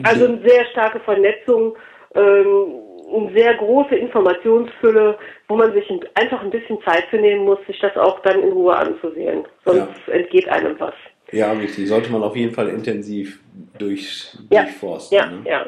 [0.04, 1.76] Also eine sehr starke Vernetzung,
[2.16, 2.82] ähm,
[3.20, 7.80] eine sehr große Informationsfülle, wo man sich einfach ein bisschen Zeit für nehmen muss, sich
[7.80, 9.46] das auch dann in Ruhe anzusehen.
[9.66, 10.14] Sonst ja.
[10.14, 10.94] entgeht einem was.
[11.32, 11.88] Ja, richtig.
[11.88, 13.40] Sollte man auf jeden Fall intensiv
[13.78, 14.64] durch, ja.
[14.64, 15.18] durchforsten.
[15.18, 15.42] Ja, ne?
[15.46, 15.66] ja.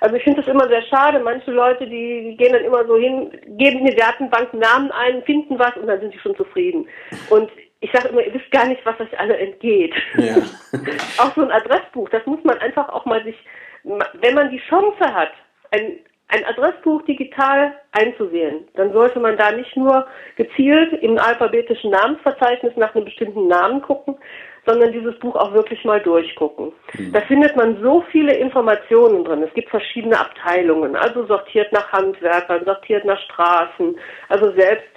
[0.00, 1.20] Also ich finde das immer sehr schade.
[1.20, 5.58] Manche Leute, die, gehen dann immer so hin, geben in die Datenbank Namen ein, finden
[5.58, 6.88] was und dann sind sie schon zufrieden.
[7.30, 9.94] Und ich sage immer, ihr wisst gar nicht, was euch alle entgeht.
[10.16, 10.36] Ja.
[11.18, 13.36] auch so ein Adressbuch, das muss man einfach auch mal sich,
[13.84, 15.32] wenn man die Chance hat,
[15.70, 15.98] ein,
[16.32, 22.94] ein Adressbuch digital einzusehen, dann sollte man da nicht nur gezielt im alphabetischen Namensverzeichnis nach
[22.94, 24.16] einem bestimmten Namen gucken,
[24.64, 26.72] sondern dieses Buch auch wirklich mal durchgucken.
[26.94, 27.12] Mhm.
[27.12, 29.42] Da findet man so viele Informationen drin.
[29.42, 33.98] Es gibt verschiedene Abteilungen, also sortiert nach Handwerkern, sortiert nach Straßen.
[34.30, 34.88] Also selbst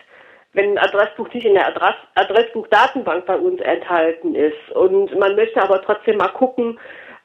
[0.53, 5.61] wenn ein Adressbuch nicht in der Adress Adressbuchdatenbank bei uns enthalten ist und man möchte
[5.61, 6.79] aber trotzdem mal gucken,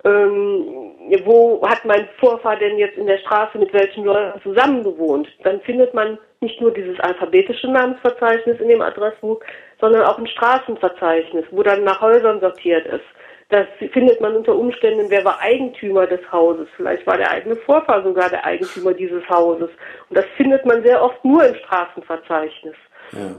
[0.05, 0.93] ähm,
[1.25, 5.61] wo hat mein Vorfahr denn jetzt in der Straße mit welchen Leuten zusammen gewohnt, dann
[5.61, 9.41] findet man nicht nur dieses alphabetische Namensverzeichnis in dem Adressbuch,
[9.81, 13.05] sondern auch ein Straßenverzeichnis, wo dann nach Häusern sortiert ist.
[13.51, 16.69] Das findet man unter Umständen, wer war Eigentümer des Hauses.
[16.77, 19.71] Vielleicht war der eigene Vorfahr sogar der Eigentümer dieses Hauses.
[20.09, 22.77] Und das findet man sehr oft nur im Straßenverzeichnis.
[23.11, 23.35] Ja.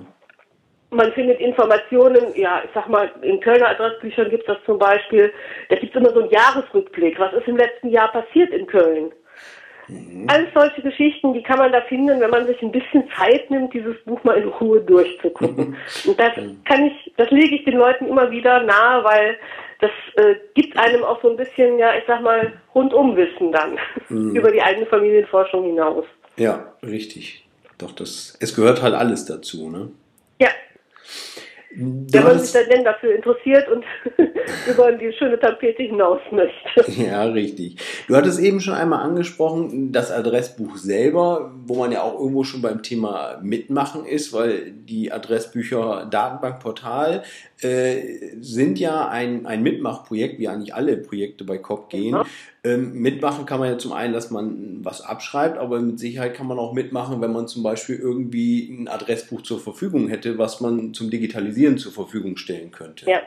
[0.91, 5.31] Man findet Informationen, ja, ich sag mal, in Kölner Adressbüchern gibt es das zum Beispiel,
[5.69, 7.17] da gibt es immer so einen Jahresrückblick.
[7.17, 9.11] Was ist im letzten Jahr passiert in Köln?
[9.87, 10.27] Mhm.
[10.29, 13.73] Alles solche Geschichten, die kann man da finden, wenn man sich ein bisschen Zeit nimmt,
[13.73, 15.75] dieses Buch mal in Ruhe durchzugucken.
[16.05, 16.33] Und das
[16.65, 19.37] kann ich, das lege ich den Leuten immer wieder nahe, weil
[19.79, 23.77] das äh, gibt einem auch so ein bisschen, ja, ich sag mal, Rundumwissen dann
[24.09, 24.35] mhm.
[24.35, 26.05] über die eigene Familienforschung hinaus.
[26.37, 27.45] Ja, richtig.
[27.77, 29.89] Doch, das, es gehört halt alles dazu, ne?
[30.39, 30.49] Ja,
[31.73, 33.85] Du Wenn man sich dann denn dafür interessiert und
[34.69, 36.91] über die schöne Tapete hinaus möchte.
[37.01, 37.77] Ja, richtig.
[38.07, 42.61] Du hattest eben schon einmal angesprochen, das Adressbuch selber, wo man ja auch irgendwo schon
[42.61, 47.23] beim Thema Mitmachen ist, weil die Adressbücher Datenbankportal
[47.61, 48.01] äh,
[48.41, 52.15] sind ja ein, ein Mitmachprojekt, wie eigentlich alle Projekte bei COP gehen.
[52.15, 52.25] Mhm.
[52.63, 56.45] Ähm, mitmachen kann man ja zum einen, dass man was abschreibt, aber mit Sicherheit kann
[56.45, 60.93] man auch mitmachen, wenn man zum Beispiel irgendwie ein Adressbuch zur Verfügung hätte, was man
[60.93, 63.09] zum Digitalisieren zur Verfügung stellen könnte.
[63.09, 63.21] Ja.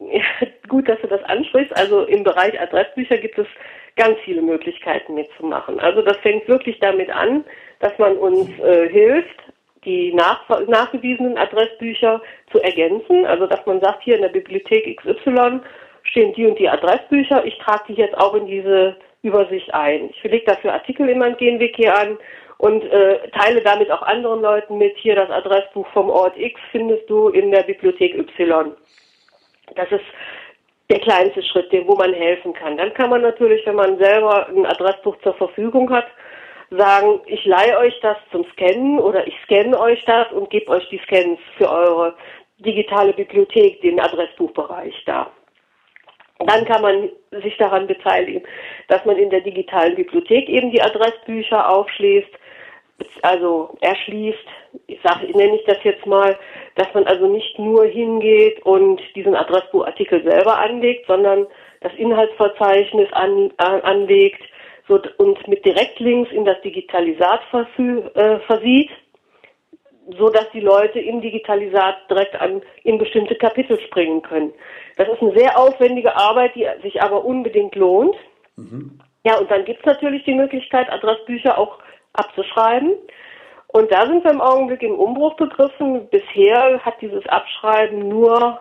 [0.00, 0.22] ja
[0.68, 1.76] gut, dass du das ansprichst.
[1.76, 3.46] Also im Bereich Adressbücher gibt es
[3.94, 5.78] ganz viele Möglichkeiten mitzumachen.
[5.78, 7.44] Also das fängt wirklich damit an,
[7.78, 9.52] dass man uns äh, hilft,
[9.84, 13.26] die nach, nachgewiesenen Adressbücher zu ergänzen.
[13.26, 15.60] Also dass man sagt, hier in der Bibliothek XY
[16.10, 17.44] stehen die und die Adressbücher.
[17.44, 20.10] Ich trage die jetzt auch in diese Übersicht ein.
[20.10, 22.18] Ich lege dafür Artikel in mein GenWiki an
[22.58, 24.96] und äh, teile damit auch anderen Leuten mit.
[24.98, 28.74] Hier das Adressbuch vom Ort X findest du in der Bibliothek Y.
[29.74, 30.04] Das ist
[30.90, 32.76] der kleinste Schritt, dem, wo man helfen kann.
[32.78, 36.06] Dann kann man natürlich, wenn man selber ein Adressbuch zur Verfügung hat,
[36.70, 40.88] sagen, ich leihe euch das zum Scannen oder ich scanne euch das und gebe euch
[40.90, 42.14] die Scans für eure
[42.58, 45.30] digitale Bibliothek, den Adressbuchbereich da.
[46.38, 47.10] Dann kann man
[47.42, 48.42] sich daran beteiligen,
[48.86, 52.30] dass man in der digitalen Bibliothek eben die Adressbücher aufschließt,
[53.22, 54.46] also erschließt.
[54.86, 56.38] Ich sage, nenne ich das jetzt mal,
[56.76, 61.46] dass man also nicht nur hingeht und diesen Adressbuchartikel selber anlegt, sondern
[61.80, 64.42] das Inhaltsverzeichnis an, äh, anlegt
[64.88, 68.90] und mit Direktlinks in das Digitalisat versü, äh, versieht
[70.16, 74.52] so dass die Leute im Digitalisat direkt an, in bestimmte Kapitel springen können.
[74.96, 78.16] Das ist eine sehr aufwendige Arbeit, die sich aber unbedingt lohnt.
[78.56, 79.00] Mhm.
[79.24, 81.78] Ja, und dann gibt es natürlich die Möglichkeit, Adressbücher auch
[82.14, 82.94] abzuschreiben.
[83.66, 86.08] Und da sind wir im Augenblick im Umbruch begriffen.
[86.08, 88.58] Bisher hat dieses Abschreiben nur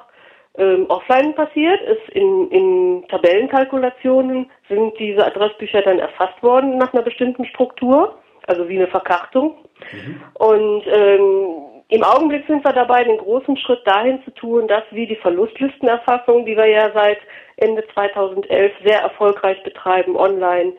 [0.57, 7.03] ähm, offline passiert, ist in, in Tabellenkalkulationen sind diese Adressbücher dann erfasst worden nach einer
[7.03, 9.57] bestimmten Struktur also wie eine Verkartung.
[9.91, 10.23] Mhm.
[10.33, 15.07] Und ähm, im Augenblick sind wir dabei, den großen Schritt dahin zu tun, dass wie
[15.07, 17.19] die Verlustlistenerfassung, die wir ja seit
[17.57, 20.73] Ende 2011 sehr erfolgreich betreiben, online,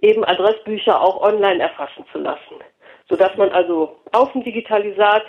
[0.00, 2.56] eben Adressbücher auch online erfassen zu lassen.
[3.08, 5.24] Sodass man also auf dem Digitalisat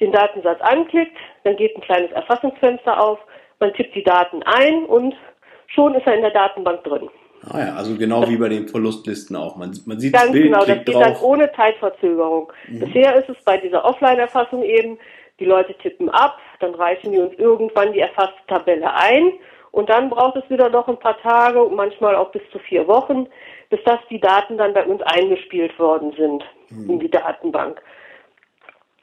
[0.00, 3.18] den Datensatz anklickt, dann geht ein kleines Erfassungsfenster auf,
[3.60, 5.14] man tippt die Daten ein und
[5.66, 7.10] schon ist er in der Datenbank drin.
[7.48, 9.56] Ah ja, also genau wie bei den Verlustlisten auch.
[9.56, 11.02] Man, man sieht ganz das Bild, genau, das geht drauf.
[11.02, 12.52] dann ohne Zeitverzögerung.
[12.68, 12.80] Mhm.
[12.80, 14.98] Bisher ist es bei dieser Offline-Erfassung eben,
[15.40, 19.32] die Leute tippen ab, dann reichen die uns irgendwann die erfasste Tabelle ein
[19.72, 23.26] und dann braucht es wieder noch ein paar Tage, manchmal auch bis zu vier Wochen,
[23.70, 26.90] bis das die Daten dann bei uns eingespielt worden sind mhm.
[26.90, 27.82] in die Datenbank.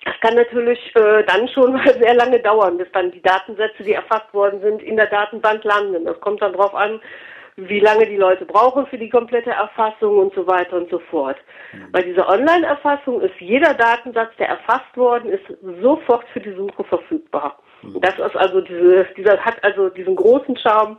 [0.06, 3.94] Das kann natürlich äh, dann schon mal sehr lange dauern, bis dann die Datensätze, die
[3.94, 6.06] erfasst worden sind, in der Datenbank landen.
[6.06, 7.02] Das kommt dann darauf an,
[7.68, 11.38] wie lange die Leute brauchen für die komplette Erfassung und so weiter und so fort.
[11.74, 11.92] Mhm.
[11.92, 15.44] Bei dieser Online-Erfassung ist jeder Datensatz, der erfasst worden ist,
[15.82, 17.60] sofort für die Suche verfügbar.
[17.82, 18.02] Mhm.
[18.02, 20.98] Das ist also diese, dieser hat also diesen großen Charme,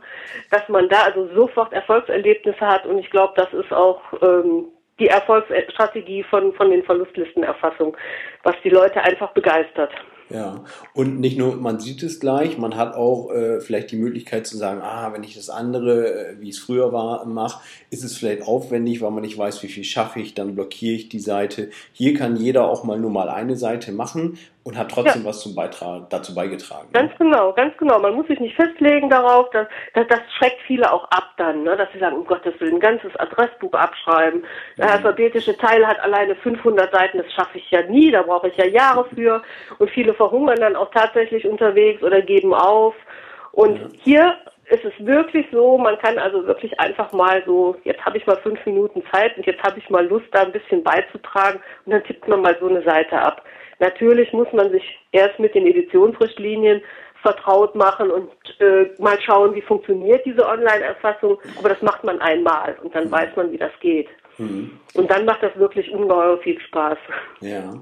[0.49, 4.65] dass man da also sofort Erfolgserlebnisse hat und ich glaube, das ist auch ähm,
[4.99, 7.95] die Erfolgsstrategie von, von den Verlustlistenerfassungen,
[8.43, 9.91] was die Leute einfach begeistert.
[10.33, 10.63] Ja,
[10.93, 14.57] und nicht nur, man sieht es gleich, man hat auch äh, vielleicht die Möglichkeit zu
[14.57, 18.43] sagen, ah, wenn ich das andere, äh, wie es früher war, mache, ist es vielleicht
[18.43, 21.69] aufwendig, weil man nicht weiß, wie viel schaffe ich, dann blockiere ich die Seite.
[21.91, 25.29] Hier kann jeder auch mal nur mal eine Seite machen und hat trotzdem ja.
[25.29, 26.87] was zum Beitrag, dazu beigetragen.
[26.87, 26.93] Ne?
[26.93, 27.99] Ganz genau, ganz genau.
[27.99, 31.75] Man muss sich nicht festlegen darauf, dass, dass das schreckt viele auch ab dann, ne?
[31.75, 34.43] dass sie sagen, um Gottes Willen, ein ganzes Adressbuch abschreiben.
[34.77, 34.91] Der mhm.
[34.91, 38.67] alphabetische Teil hat alleine 500 Seiten, das schaffe ich ja nie, da brauche ich ja
[38.67, 39.41] Jahre für.
[39.79, 42.93] Und viele verhungern dann auch tatsächlich unterwegs oder geben auf.
[43.53, 43.87] Und ja.
[44.03, 44.37] hier
[44.71, 48.37] ist es wirklich so, man kann also wirklich einfach mal so, jetzt habe ich mal
[48.37, 52.03] fünf Minuten Zeit und jetzt habe ich mal Lust, da ein bisschen beizutragen und dann
[52.05, 53.43] tippt man mal so eine Seite ab.
[53.81, 56.83] Natürlich muss man sich erst mit den Editionsrichtlinien
[57.23, 61.39] vertraut machen und äh, mal schauen, wie funktioniert diese Online-Erfassung.
[61.57, 64.07] Aber das macht man einmal und dann weiß man, wie das geht.
[64.41, 64.71] Mhm.
[64.95, 66.97] Und dann macht das wirklich ungeheuer viel Spaß.
[67.41, 67.73] Ja.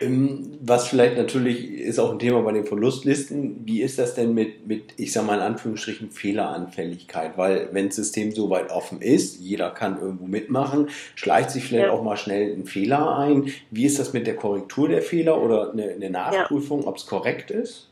[0.00, 3.66] Ähm, was vielleicht natürlich ist auch ein Thema bei den Verlustlisten.
[3.66, 7.36] Wie ist das denn mit, mit ich sage mal in Anführungsstrichen, Fehleranfälligkeit?
[7.36, 11.86] Weil wenn das System so weit offen ist, jeder kann irgendwo mitmachen, schleicht sich vielleicht
[11.86, 11.92] ja.
[11.92, 13.52] auch mal schnell ein Fehler ein.
[13.70, 16.88] Wie ist das mit der Korrektur der Fehler oder eine, eine Nachprüfung, ja.
[16.88, 17.90] ob es korrekt ist?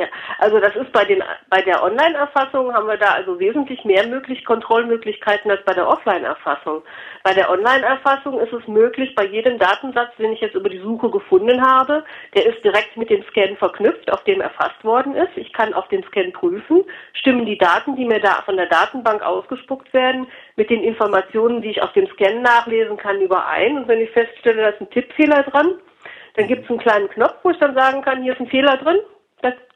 [0.00, 0.06] Ja,
[0.38, 4.46] also das ist bei den bei der Online-Erfassung haben wir da also wesentlich mehr möglich
[4.46, 6.82] Kontrollmöglichkeiten als bei der Offline-Erfassung.
[7.22, 11.10] Bei der Online-Erfassung ist es möglich, bei jedem Datensatz, den ich jetzt über die Suche
[11.10, 12.02] gefunden habe,
[12.34, 15.36] der ist direkt mit dem Scan verknüpft, auf dem erfasst worden ist.
[15.36, 16.82] Ich kann auf den Scan prüfen,
[17.12, 21.72] stimmen die Daten, die mir da von der Datenbank ausgespuckt werden, mit den Informationen, die
[21.72, 23.76] ich auf dem Scan nachlesen kann, überein.
[23.76, 25.74] Und wenn ich feststelle, da ist ein Tippfehler dran,
[26.36, 28.78] dann gibt es einen kleinen Knopf, wo ich dann sagen kann, hier ist ein Fehler
[28.78, 29.00] drin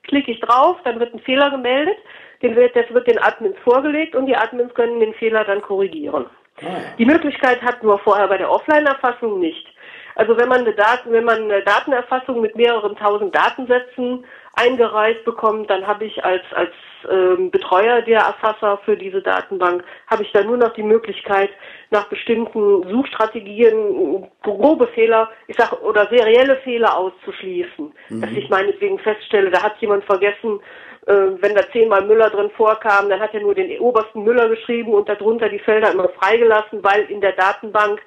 [0.05, 1.97] klicke ich drauf, dann wird ein Fehler gemeldet,
[2.43, 6.27] den wird, das wird den Admins vorgelegt und die Admins können den Fehler dann korrigieren.
[6.61, 6.95] Ah.
[6.99, 9.67] Die Möglichkeit hatten wir vorher bei der Offline-Erfassung nicht.
[10.15, 15.71] Also wenn man eine Daten, wenn man eine Datenerfassung mit mehreren tausend Datensätzen eingereicht bekommt,
[15.71, 16.71] dann habe ich als als
[17.11, 21.51] ähm, Betreuer der Erfasser für diese Datenbank habe ich dann nur noch die Möglichkeit
[21.91, 28.21] nach bestimmten Suchstrategien grobe Fehler, ich sag oder serielle Fehler auszuschließen, mhm.
[28.21, 30.61] dass ich meinetwegen feststelle, da hat jemand vergessen,
[31.07, 34.95] äh, wenn da zehnmal Müller drin vorkam, dann hat er nur den obersten Müller geschrieben
[34.95, 38.01] und darunter die Felder immer freigelassen, weil in der Datenbank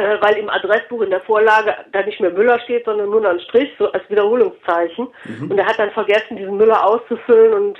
[0.00, 3.30] äh, weil im Adressbuch in der Vorlage da nicht mehr Müller steht, sondern nur noch
[3.30, 5.08] ein Strich, so als Wiederholungszeichen.
[5.24, 5.50] Mhm.
[5.50, 7.78] Und er hat dann vergessen, diesen Müller auszufüllen und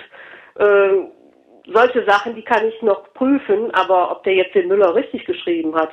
[0.56, 5.24] äh, solche Sachen, die kann ich noch prüfen, aber ob der jetzt den Müller richtig
[5.24, 5.90] geschrieben hat,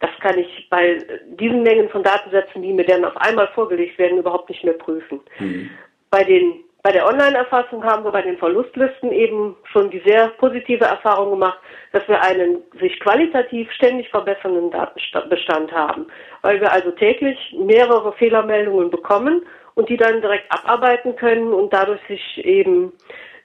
[0.00, 0.98] das kann ich bei
[1.38, 5.20] diesen Mengen von Datensätzen, die mir dann auf einmal vorgelegt werden, überhaupt nicht mehr prüfen.
[5.38, 5.70] Mhm.
[6.10, 10.84] Bei den bei der Online-Erfassung haben wir bei den Verlustlisten eben schon die sehr positive
[10.84, 11.58] Erfahrung gemacht,
[11.92, 16.06] dass wir einen sich qualitativ ständig verbessernden Datenbestand haben,
[16.42, 19.42] weil wir also täglich mehrere Fehlermeldungen bekommen
[19.74, 22.92] und die dann direkt abarbeiten können und dadurch sich eben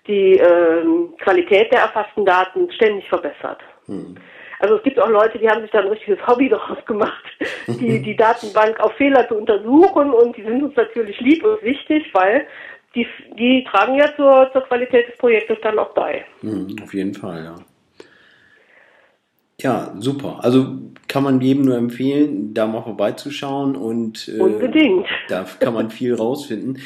[0.08, 0.84] die äh,
[1.20, 3.62] Qualität der erfassten Daten ständig verbessert.
[3.88, 4.16] Hm.
[4.60, 7.26] Also es gibt auch Leute, die haben sich da ein richtiges Hobby daraus gemacht,
[7.68, 12.10] die, die Datenbank auf Fehler zu untersuchen und die sind uns natürlich lieb und wichtig,
[12.14, 12.48] weil
[12.96, 16.26] die, die tragen ja zur, zur Qualität des Projektes dann auch bei.
[16.42, 17.56] Mhm, auf jeden Fall, ja.
[19.62, 20.40] Ja, super.
[20.42, 25.06] Also kann man jedem nur empfehlen, da mal vorbeizuschauen und äh, Unbedingt.
[25.30, 26.80] da kann man viel rausfinden.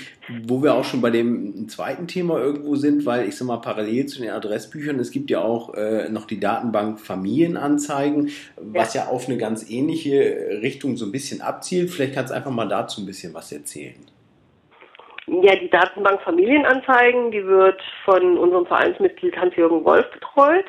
[0.46, 4.06] Wo wir auch schon bei dem zweiten Thema irgendwo sind, weil ich sag mal, parallel
[4.08, 9.06] zu den Adressbüchern, es gibt ja auch äh, noch die Datenbank Familienanzeigen, was ja.
[9.06, 11.90] ja auf eine ganz ähnliche Richtung so ein bisschen abzielt.
[11.90, 13.96] Vielleicht kannst du einfach mal dazu ein bisschen was erzählen.
[15.30, 20.66] Ja, die Datenbank Familienanzeigen, die wird von unserem Vereinsmitglied Hans-Jürgen Wolf betreut.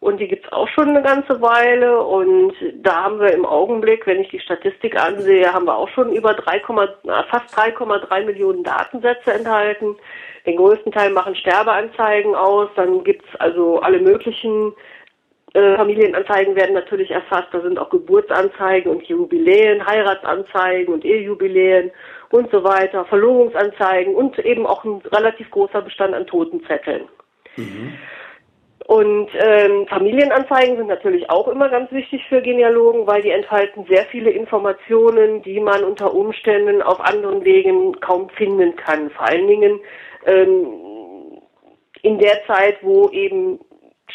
[0.00, 2.02] Und die gibt's auch schon eine ganze Weile.
[2.02, 6.14] Und da haben wir im Augenblick, wenn ich die Statistik ansehe, haben wir auch schon
[6.14, 6.62] über 3,
[7.28, 9.96] fast 3,3 Millionen Datensätze enthalten,
[10.46, 12.70] Den größten Teil machen Sterbeanzeigen aus.
[12.76, 14.72] Dann gibt's also alle möglichen
[15.54, 17.48] äh, Familienanzeigen werden natürlich erfasst.
[17.52, 21.90] Da sind auch Geburtsanzeigen und Jubiläen, Heiratsanzeigen und Ehejubiläen
[22.30, 27.08] und so weiter, Verlobungsanzeigen und eben auch ein relativ großer Bestand an Totenzetteln.
[27.56, 27.94] Mhm.
[28.86, 34.04] Und ähm, Familienanzeigen sind natürlich auch immer ganz wichtig für Genealogen, weil die enthalten sehr
[34.06, 39.10] viele Informationen, die man unter Umständen auf anderen Wegen kaum finden kann.
[39.10, 39.80] Vor allen Dingen
[40.26, 40.66] ähm,
[42.02, 43.60] in der Zeit, wo eben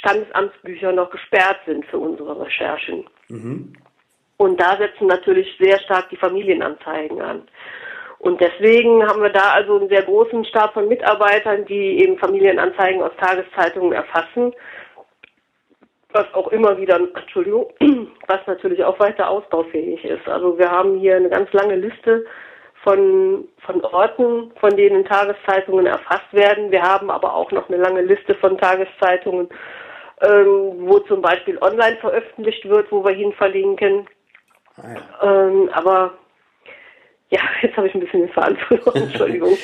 [0.06, 3.06] Standesamtsbücher noch gesperrt sind für unsere Recherchen.
[3.30, 3.74] Mhm.
[4.38, 7.48] Und da setzen natürlich sehr stark die Familienanzeigen an.
[8.20, 13.02] Und deswegen haben wir da also einen sehr großen Stab von Mitarbeitern, die eben Familienanzeigen
[13.02, 14.54] aus Tageszeitungen erfassen,
[16.12, 17.72] was auch immer wieder, Entschuldigung,
[18.28, 20.28] was natürlich auch weiter ausbaufähig ist.
[20.28, 22.26] Also wir haben hier eine ganz lange Liste
[22.84, 26.72] von, von Orten, von denen Tageszeitungen erfasst werden.
[26.72, 29.50] Wir haben aber auch noch eine lange Liste von Tageszeitungen,
[30.22, 34.08] ähm, wo zum Beispiel online veröffentlicht wird, wo wir hin verlinken.
[34.78, 35.48] Ah ja.
[35.48, 36.18] ähm, aber
[37.30, 39.58] ja, jetzt habe ich ein bisschen den Faden verloren, Entschuldigung.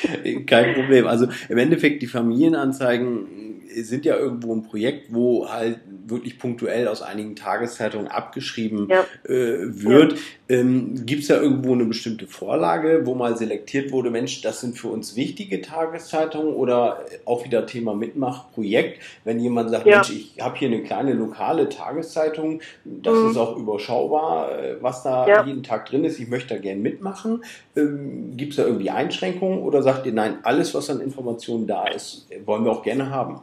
[0.46, 1.06] Kein Problem.
[1.06, 7.02] Also im Endeffekt, die Familienanzeigen sind ja irgendwo ein Projekt, wo halt wirklich punktuell aus
[7.02, 9.04] einigen Tageszeitungen abgeschrieben ja.
[9.24, 10.12] äh, wird.
[10.12, 10.18] Ja.
[10.48, 14.78] Ähm, Gibt es da irgendwo eine bestimmte Vorlage, wo mal selektiert wurde, Mensch, das sind
[14.78, 19.96] für uns wichtige Tageszeitungen oder auch wieder Thema Mitmachprojekt, wenn jemand sagt, ja.
[19.96, 23.30] Mensch, ich habe hier eine kleine lokale Tageszeitung, das mhm.
[23.30, 27.44] ist auch überschaubar, äh, was da jeden Tag drin ist, ich möchte da gerne mitmachen.
[27.76, 31.86] Ähm, Gibt es da irgendwie Einschränkungen oder sagt ihr, nein, alles, was an Informationen da
[31.86, 33.40] ist, wollen wir auch gerne haben?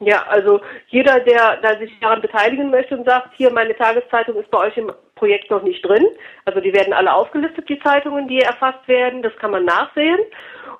[0.00, 4.50] Ja, also jeder, der, der sich daran beteiligen möchte und sagt, hier meine Tageszeitung ist
[4.50, 6.04] bei euch im Projekt noch nicht drin.
[6.44, 9.22] Also die werden alle aufgelistet, die Zeitungen, die erfasst werden.
[9.22, 10.18] Das kann man nachsehen.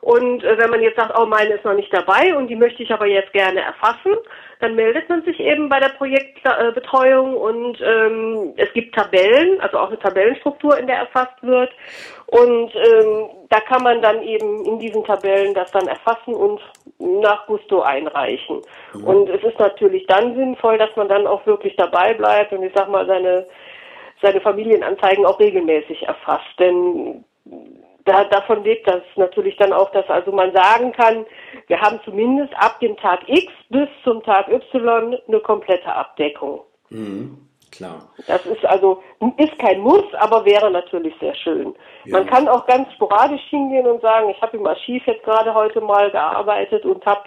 [0.00, 2.83] Und äh, wenn man jetzt sagt, oh, meine ist noch nicht dabei und die möchte
[2.83, 4.14] ich aber jetzt gerne erfassen,
[4.64, 9.88] dann meldet man sich eben bei der Projektbetreuung und ähm, es gibt Tabellen, also auch
[9.88, 11.70] eine Tabellenstruktur, in der erfasst wird.
[12.29, 16.62] Und ähm, da kann man dann eben in diesen Tabellen das dann erfassen und
[16.98, 18.62] nach Gusto einreichen.
[18.94, 19.05] Mhm.
[19.05, 22.72] Und es ist natürlich dann sinnvoll, dass man dann auch wirklich dabei bleibt und ich
[22.74, 23.46] sag mal seine
[24.22, 26.59] seine Familienanzeigen auch regelmäßig erfasst.
[26.59, 27.22] Denn
[28.04, 31.24] da, davon lebt das natürlich dann auch, dass also man sagen kann,
[31.68, 36.60] wir haben zumindest ab dem Tag X bis zum Tag Y eine komplette Abdeckung.
[36.90, 37.38] Mhm,
[37.72, 38.08] klar.
[38.26, 39.02] Das ist also,
[39.38, 41.74] ist kein Muss, aber wäre natürlich sehr schön.
[42.04, 42.18] Ja.
[42.18, 45.80] Man kann auch ganz sporadisch hingehen und sagen, ich habe im Archiv jetzt gerade heute
[45.80, 47.22] mal gearbeitet und habe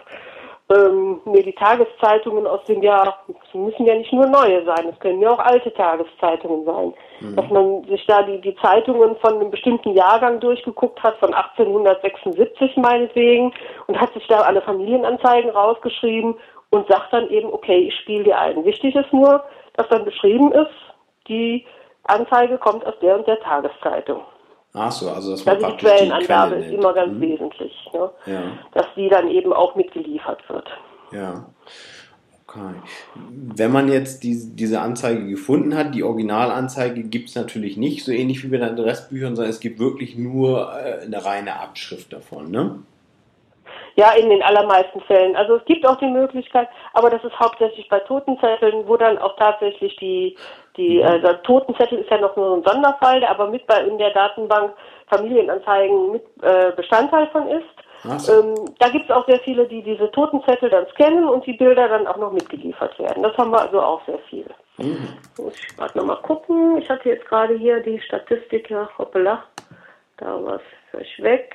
[0.69, 4.99] ähm, mir die Tageszeitungen aus dem Jahr, es müssen ja nicht nur neue sein, es
[4.99, 7.35] können ja auch alte Tageszeitungen sein, mhm.
[7.35, 12.75] dass man sich da die, die Zeitungen von einem bestimmten Jahrgang durchgeguckt hat, von 1876
[12.77, 13.53] meinetwegen,
[13.87, 16.35] und hat sich da alle Familienanzeigen rausgeschrieben
[16.69, 18.65] und sagt dann eben, okay, ich spiele die ein.
[18.65, 19.43] Wichtig ist nur,
[19.75, 20.73] dass dann beschrieben ist,
[21.29, 21.65] die
[22.03, 24.21] Anzeige kommt aus der und der Tageszeitung.
[24.77, 27.21] Ach so, also das war also die Quellenangabe die ist immer ganz hm.
[27.21, 28.09] wesentlich, ne?
[28.25, 28.41] ja.
[28.73, 30.67] dass die dann eben auch mitgeliefert wird.
[31.11, 31.45] Ja.
[32.47, 32.75] Okay.
[33.55, 38.11] Wenn man jetzt die, diese Anzeige gefunden hat, die Originalanzeige gibt es natürlich nicht, so
[38.11, 42.49] ähnlich wie bei den Adressbüchern, sondern es gibt wirklich nur äh, eine reine Abschrift davon,
[42.51, 42.79] ne?
[43.95, 45.35] Ja, in den allermeisten Fällen.
[45.35, 49.35] Also es gibt auch die Möglichkeit, aber das ist hauptsächlich bei Totenzetteln, wo dann auch
[49.37, 50.37] tatsächlich die,
[50.77, 51.25] die, mhm.
[51.25, 54.73] äh, Totenzettel ist ja noch nur ein Sonderfall, der aber mit bei in der Datenbank
[55.07, 57.65] Familienanzeigen mit äh, Bestandteil von ist.
[58.29, 61.89] Ähm, da gibt es auch sehr viele, die diese Totenzettel dann scannen und die Bilder
[61.89, 63.23] dann auch noch mitgeliefert werden.
[63.23, 64.45] Das haben wir also auch sehr viel.
[64.77, 65.17] Mhm.
[65.37, 66.77] Muss ich gerade nochmal gucken.
[66.77, 69.43] Ich hatte jetzt gerade hier die Statistik, ja, hoppala,
[70.17, 70.59] da war
[70.93, 71.53] es weg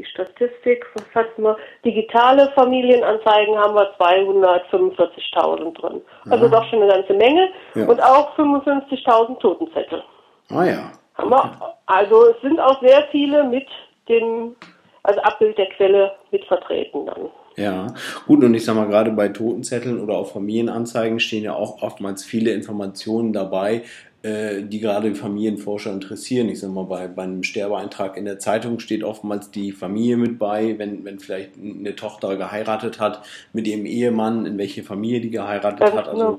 [0.00, 1.56] die Statistik, was hatten wir?
[1.84, 6.00] Digitale Familienanzeigen haben wir 245.000 drin.
[6.30, 6.52] Also Aha.
[6.52, 7.48] doch schon eine ganze Menge.
[7.74, 7.86] Ja.
[7.86, 10.02] Und auch 55.000 Totenzettel.
[10.50, 10.92] Ah ja.
[11.14, 11.74] Haben wir.
[11.86, 13.66] Also es sind auch sehr viele mit
[14.08, 14.56] dem,
[15.02, 17.30] also Abbild der Quelle mit vertreten dann.
[17.56, 17.88] Ja,
[18.26, 22.24] gut, und ich sag mal, gerade bei Totenzetteln oder auch Familienanzeigen stehen ja auch oftmals
[22.24, 23.82] viele Informationen dabei,
[24.22, 26.50] die gerade Familienforscher interessieren.
[26.50, 30.38] Ich sag mal, bei, bei einem Sterbeeintrag in der Zeitung steht oftmals die Familie mit
[30.38, 33.22] bei, wenn, wenn vielleicht eine Tochter geheiratet hat
[33.54, 36.08] mit ihrem Ehemann, in welche Familie die geheiratet ja, hat.
[36.08, 36.38] Also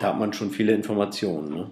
[0.00, 1.54] da hat man schon viele Informationen.
[1.54, 1.70] Ne?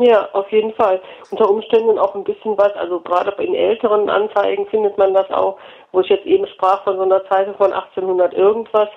[0.00, 1.00] Ja, auf jeden Fall.
[1.30, 5.58] Unter Umständen auch ein bisschen was, also gerade in älteren Anzeigen findet man das auch,
[5.92, 8.88] wo ich jetzt eben sprach von so einer Zeitung von 1800 irgendwas,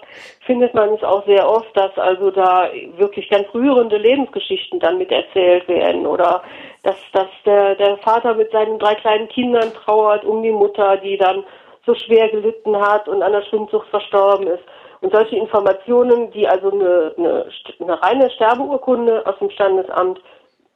[0.45, 5.11] findet man es auch sehr oft, dass also da wirklich ganz rührende Lebensgeschichten dann mit
[5.11, 6.43] erzählt werden oder
[6.83, 11.17] dass, dass der, der Vater mit seinen drei kleinen Kindern trauert um die Mutter, die
[11.17, 11.43] dann
[11.85, 14.63] so schwer gelitten hat und an der Schwindsucht verstorben ist.
[15.01, 17.45] Und solche Informationen, die also eine, eine,
[17.79, 20.21] eine reine Sterbeurkunde aus dem Standesamt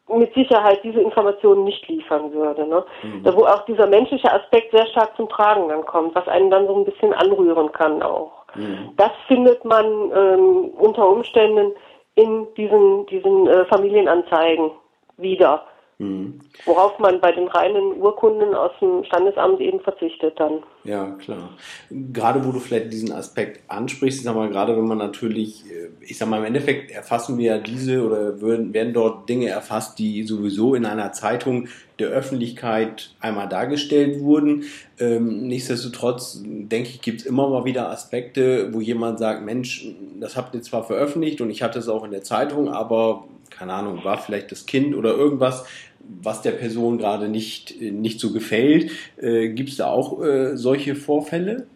[0.08, 2.66] mit Sicherheit diese Informationen nicht liefern würde.
[2.66, 2.84] Ne?
[3.04, 3.24] Mhm.
[3.24, 6.68] Da wo auch dieser menschliche Aspekt sehr stark zum Tragen dann kommt, was einen dann
[6.68, 8.46] so ein bisschen anrühren kann auch.
[8.56, 8.92] Mhm.
[8.96, 11.74] Das findet man ähm, unter Umständen
[12.16, 14.72] in diesen, diesen äh, Familienanzeigen
[15.18, 15.64] wieder.
[16.00, 16.42] Mhm.
[16.66, 20.62] Worauf man bei den reinen Urkunden aus dem Standesamt eben verzichtet dann.
[20.84, 21.50] Ja, klar.
[21.90, 25.90] Gerade wo du vielleicht diesen Aspekt ansprichst, ich sag mal, gerade wenn man natürlich, äh,
[26.02, 29.98] ich sag mal, im Endeffekt erfassen wir ja diese oder würden, werden dort Dinge erfasst,
[29.98, 31.68] die sowieso in einer Zeitung
[31.98, 34.66] der Öffentlichkeit einmal dargestellt wurden.
[35.00, 39.88] Ähm, nichtsdestotrotz, denke ich, gibt es immer mal wieder Aspekte, wo jemand sagt, Mensch,
[40.20, 43.74] das habt ihr zwar veröffentlicht und ich hatte es auch in der Zeitung, aber keine
[43.74, 45.66] Ahnung, war vielleicht das Kind oder irgendwas,
[46.00, 48.92] was der Person gerade nicht, nicht so gefällt.
[49.18, 51.68] Äh, gibt es da auch äh, solche Vorfälle?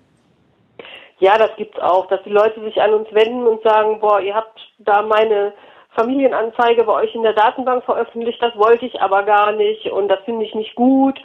[1.19, 4.19] Ja, das gibt es auch, dass die Leute sich an uns wenden und sagen, boah,
[4.19, 5.53] ihr habt da meine
[5.95, 10.19] Familienanzeige bei euch in der Datenbank veröffentlicht, das wollte ich aber gar nicht und das
[10.26, 11.19] finde ich nicht gut.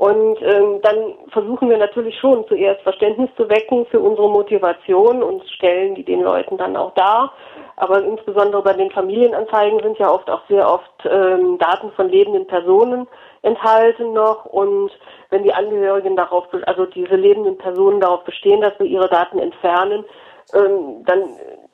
[0.00, 5.46] Und ähm, dann versuchen wir natürlich schon zuerst Verständnis zu wecken für unsere Motivation und
[5.50, 7.34] stellen die den Leuten dann auch dar.
[7.76, 12.46] Aber insbesondere bei den Familienanzeigen sind ja oft auch sehr oft ähm, Daten von lebenden
[12.46, 13.08] Personen
[13.42, 14.46] enthalten noch.
[14.46, 14.90] Und
[15.28, 20.06] wenn die Angehörigen darauf, also diese lebenden Personen darauf bestehen, dass wir ihre Daten entfernen,
[20.54, 21.24] ähm, dann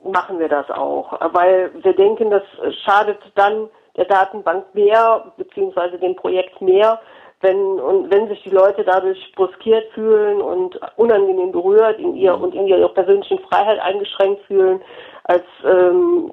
[0.03, 1.13] machen wir das auch.
[1.33, 2.43] Weil wir denken, das
[2.85, 6.99] schadet dann der Datenbank mehr, beziehungsweise dem Projekt mehr,
[7.41, 12.55] wenn und wenn sich die Leute dadurch bruskiert fühlen und unangenehm berührt in ihr und
[12.55, 14.81] in ihrer persönlichen Freiheit eingeschränkt fühlen,
[15.25, 16.33] als ähm,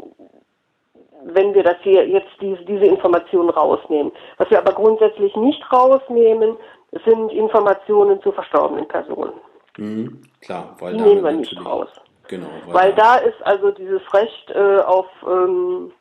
[1.25, 4.11] wenn wir das hier jetzt diese, diese Informationen rausnehmen.
[4.37, 6.57] Was wir aber grundsätzlich nicht rausnehmen,
[7.05, 9.33] sind Informationen zu verstorbenen Personen.
[9.77, 11.89] Mhm, klar, weil die nehmen wir nicht raus.
[12.27, 12.47] Genau.
[12.67, 15.91] Weil, weil da ist also dieses Recht äh, auf ähm,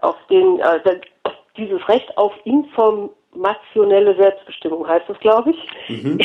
[0.00, 1.00] auf den äh,
[1.56, 2.32] dieses Recht auf
[3.38, 5.68] informationelle Selbstbestimmung heißt es, glaube ich.
[5.88, 6.18] Mhm.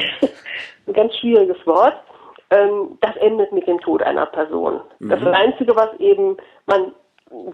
[0.88, 1.95] Ein ganz schwieriges Wort
[2.53, 4.82] ähm, das endet mit dem Tod einer Person.
[4.99, 5.09] Mhm.
[5.09, 6.93] Das Einzige, was eben man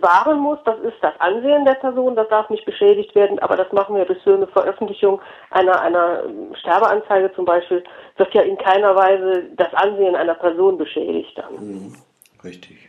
[0.01, 3.71] wahren muss, das ist das Ansehen der Person, das darf nicht beschädigt werden, aber das
[3.71, 6.23] machen wir durch so eine Veröffentlichung einer, einer
[6.59, 7.83] Sterbeanzeige zum Beispiel,
[8.17, 11.53] wird ja in keiner Weise das Ansehen einer Person beschädigt dann.
[11.53, 11.95] Mhm.
[12.43, 12.88] Richtig.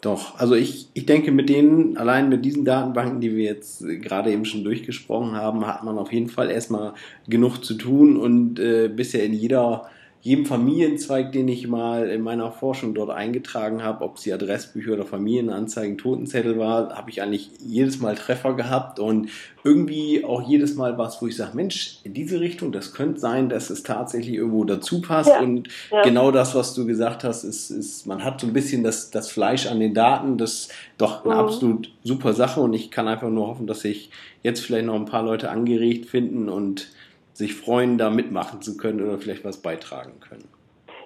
[0.00, 4.30] Doch, also ich, ich denke, mit denen, allein mit diesen Datenbanken, die wir jetzt gerade
[4.30, 6.94] eben schon durchgesprochen haben, hat man auf jeden Fall erstmal
[7.26, 9.90] genug zu tun und äh, bisher in jeder
[10.20, 15.04] jedem Familienzweig, den ich mal in meiner Forschung dort eingetragen habe, ob sie Adressbücher oder
[15.04, 19.28] Familienanzeigen, Totenzettel war, habe ich eigentlich jedes Mal Treffer gehabt und
[19.62, 23.48] irgendwie auch jedes Mal was, wo ich sage, Mensch, in diese Richtung, das könnte sein,
[23.48, 25.40] dass es tatsächlich irgendwo dazu passt ja.
[25.40, 26.02] und ja.
[26.02, 29.30] genau das, was du gesagt hast, ist, ist, man hat so ein bisschen das, das
[29.30, 31.40] Fleisch an den Daten, das ist doch eine mhm.
[31.40, 34.10] absolut super Sache und ich kann einfach nur hoffen, dass sich
[34.42, 36.88] jetzt vielleicht noch ein paar Leute angeregt finden und
[37.38, 40.48] sich freuen, da mitmachen zu können oder vielleicht was beitragen können.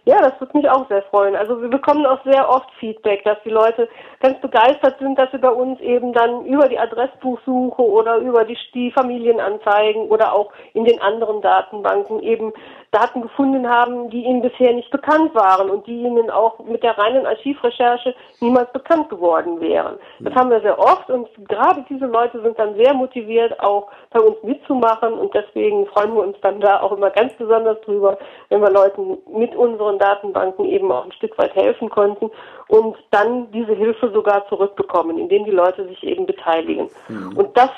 [0.05, 1.37] Ja, das würde mich auch sehr freuen.
[1.37, 3.89] Also wir bekommen auch sehr oft Feedback, dass die Leute
[4.23, 8.57] ganz begeistert sind, dass sie bei uns eben dann über die Adressbuchsuche oder über die,
[8.73, 12.53] die Familienanzeigen oder auch in den anderen Datenbanken eben
[12.93, 16.97] Daten gefunden haben, die ihnen bisher nicht bekannt waren und die ihnen auch mit der
[16.97, 19.99] reinen Archivrecherche niemals bekannt geworden wären.
[20.21, 24.21] Das haben wir sehr oft und gerade diese Leute sind dann sehr motiviert, auch bei
[24.21, 28.19] uns mitzumachen und deswegen freuen wir uns dann da auch immer ganz besonders drüber,
[28.51, 32.31] wenn wir Leuten mit unseren Datenbanken eben auch ein Stück weit helfen konnten
[32.73, 36.89] und dann diese Hilfe sogar zurückbekommen, indem die Leute sich eben beteiligen.
[37.07, 37.37] Mhm.
[37.37, 37.69] Und das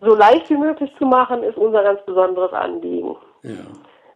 [0.00, 3.16] so leicht wie möglich zu machen, ist unser ganz besonderes Anliegen.
[3.42, 3.64] Ja.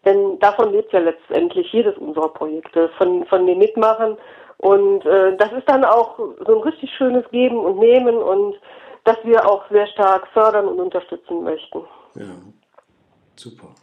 [0.04, 4.16] Denn davon lebt ja letztendlich jedes unserer Projekte, von, von den Mitmachern.
[4.58, 8.54] Und äh, das ist dann auch so ein richtig schönes Geben und Nehmen und
[9.02, 11.80] das wir auch sehr stark fördern und unterstützen möchten.
[12.14, 12.30] Ja,
[13.34, 13.74] super.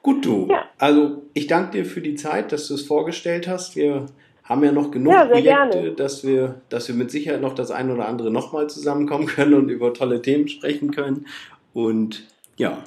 [0.00, 0.46] Gut, du.
[0.48, 0.62] Ja.
[0.78, 3.74] Also ich danke dir für die Zeit, dass du es vorgestellt hast.
[3.74, 4.06] Wir
[4.48, 7.90] haben ja noch genug ja, Projekte, dass wir, dass wir mit Sicherheit noch das ein
[7.90, 11.26] oder andere nochmal zusammenkommen können und über tolle Themen sprechen können.
[11.74, 12.26] Und
[12.56, 12.78] ja,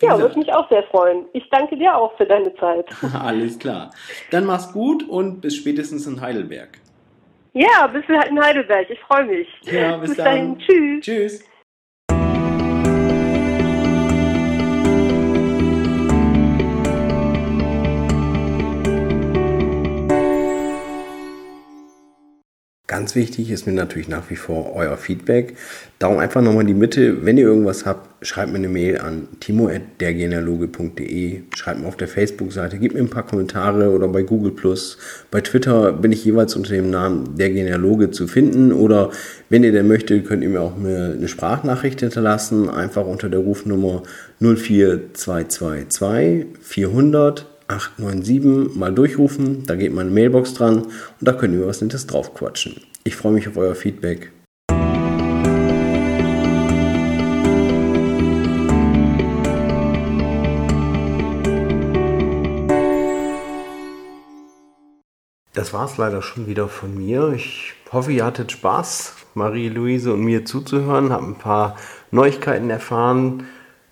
[0.00, 1.26] ja, würde mich auch sehr freuen.
[1.32, 2.86] Ich danke dir auch für deine Zeit.
[3.20, 3.90] Alles klar.
[4.30, 6.78] Dann mach's gut und bis spätestens in Heidelberg.
[7.54, 8.88] Ja, bis in Heidelberg.
[8.90, 9.48] Ich freue mich.
[9.62, 10.58] Ja, bis, bis dahin.
[10.58, 11.04] Tschüss.
[11.04, 11.47] Tschüss.
[22.98, 25.54] Ganz wichtig ist mir natürlich nach wie vor euer Feedback.
[26.00, 31.42] Darum einfach nochmal die Bitte, wenn ihr irgendwas habt, schreibt mir eine Mail an timo.dergenealoge.de,
[31.54, 34.52] schreibt mir auf der Facebook-Seite, gebt mir ein paar Kommentare oder bei Google+.
[35.30, 38.72] Bei Twitter bin ich jeweils unter dem Namen Der Genealoge zu finden.
[38.72, 39.12] Oder
[39.48, 44.02] wenn ihr denn möchtet, könnt ihr mir auch eine Sprachnachricht hinterlassen, einfach unter der Rufnummer
[44.40, 51.82] 04222 400 897 mal durchrufen, da geht meine Mailbox dran und da können wir was
[51.82, 52.80] Nettes drauf quatschen.
[53.04, 54.32] Ich freue mich auf euer Feedback.
[65.52, 67.32] Das war es leider schon wieder von mir.
[67.34, 71.76] Ich hoffe, ihr hattet Spaß, Marie-Louise und mir zuzuhören, habt ein paar
[72.10, 73.44] Neuigkeiten erfahren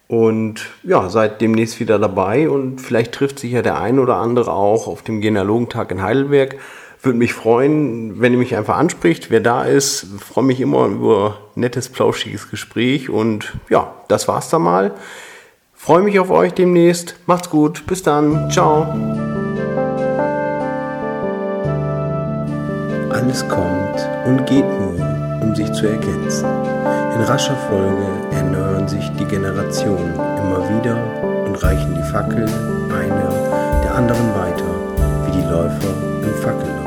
[0.09, 4.53] und ja, seid demnächst wieder dabei und vielleicht trifft sich ja der ein oder andere
[4.53, 6.57] auch auf dem Genealogentag in Heidelberg.
[7.03, 10.07] Würde mich freuen, wenn ihr mich einfach anspricht, wer da ist.
[10.19, 14.93] Freue mich immer über nettes, plauschiges Gespräch und ja, das war's dann mal.
[15.75, 17.17] Freue mich auf euch demnächst.
[17.27, 17.87] Macht's gut.
[17.87, 18.51] Bis dann.
[18.51, 18.87] Ciao.
[23.11, 26.49] Alles kommt und geht nur, um sich zu ergänzen.
[27.15, 28.07] In rascher Folge
[28.87, 30.97] erneuern sich die Generationen immer wieder
[31.47, 32.47] und reichen die Fackel
[32.91, 34.65] einer der anderen weiter,
[35.27, 36.87] wie die Läufer im Fackellauf.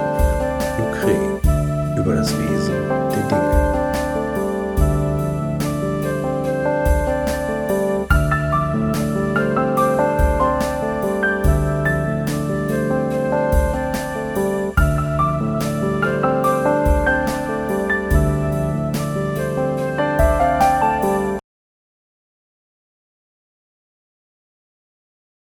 [0.77, 2.75] Und Krähen über das Wesen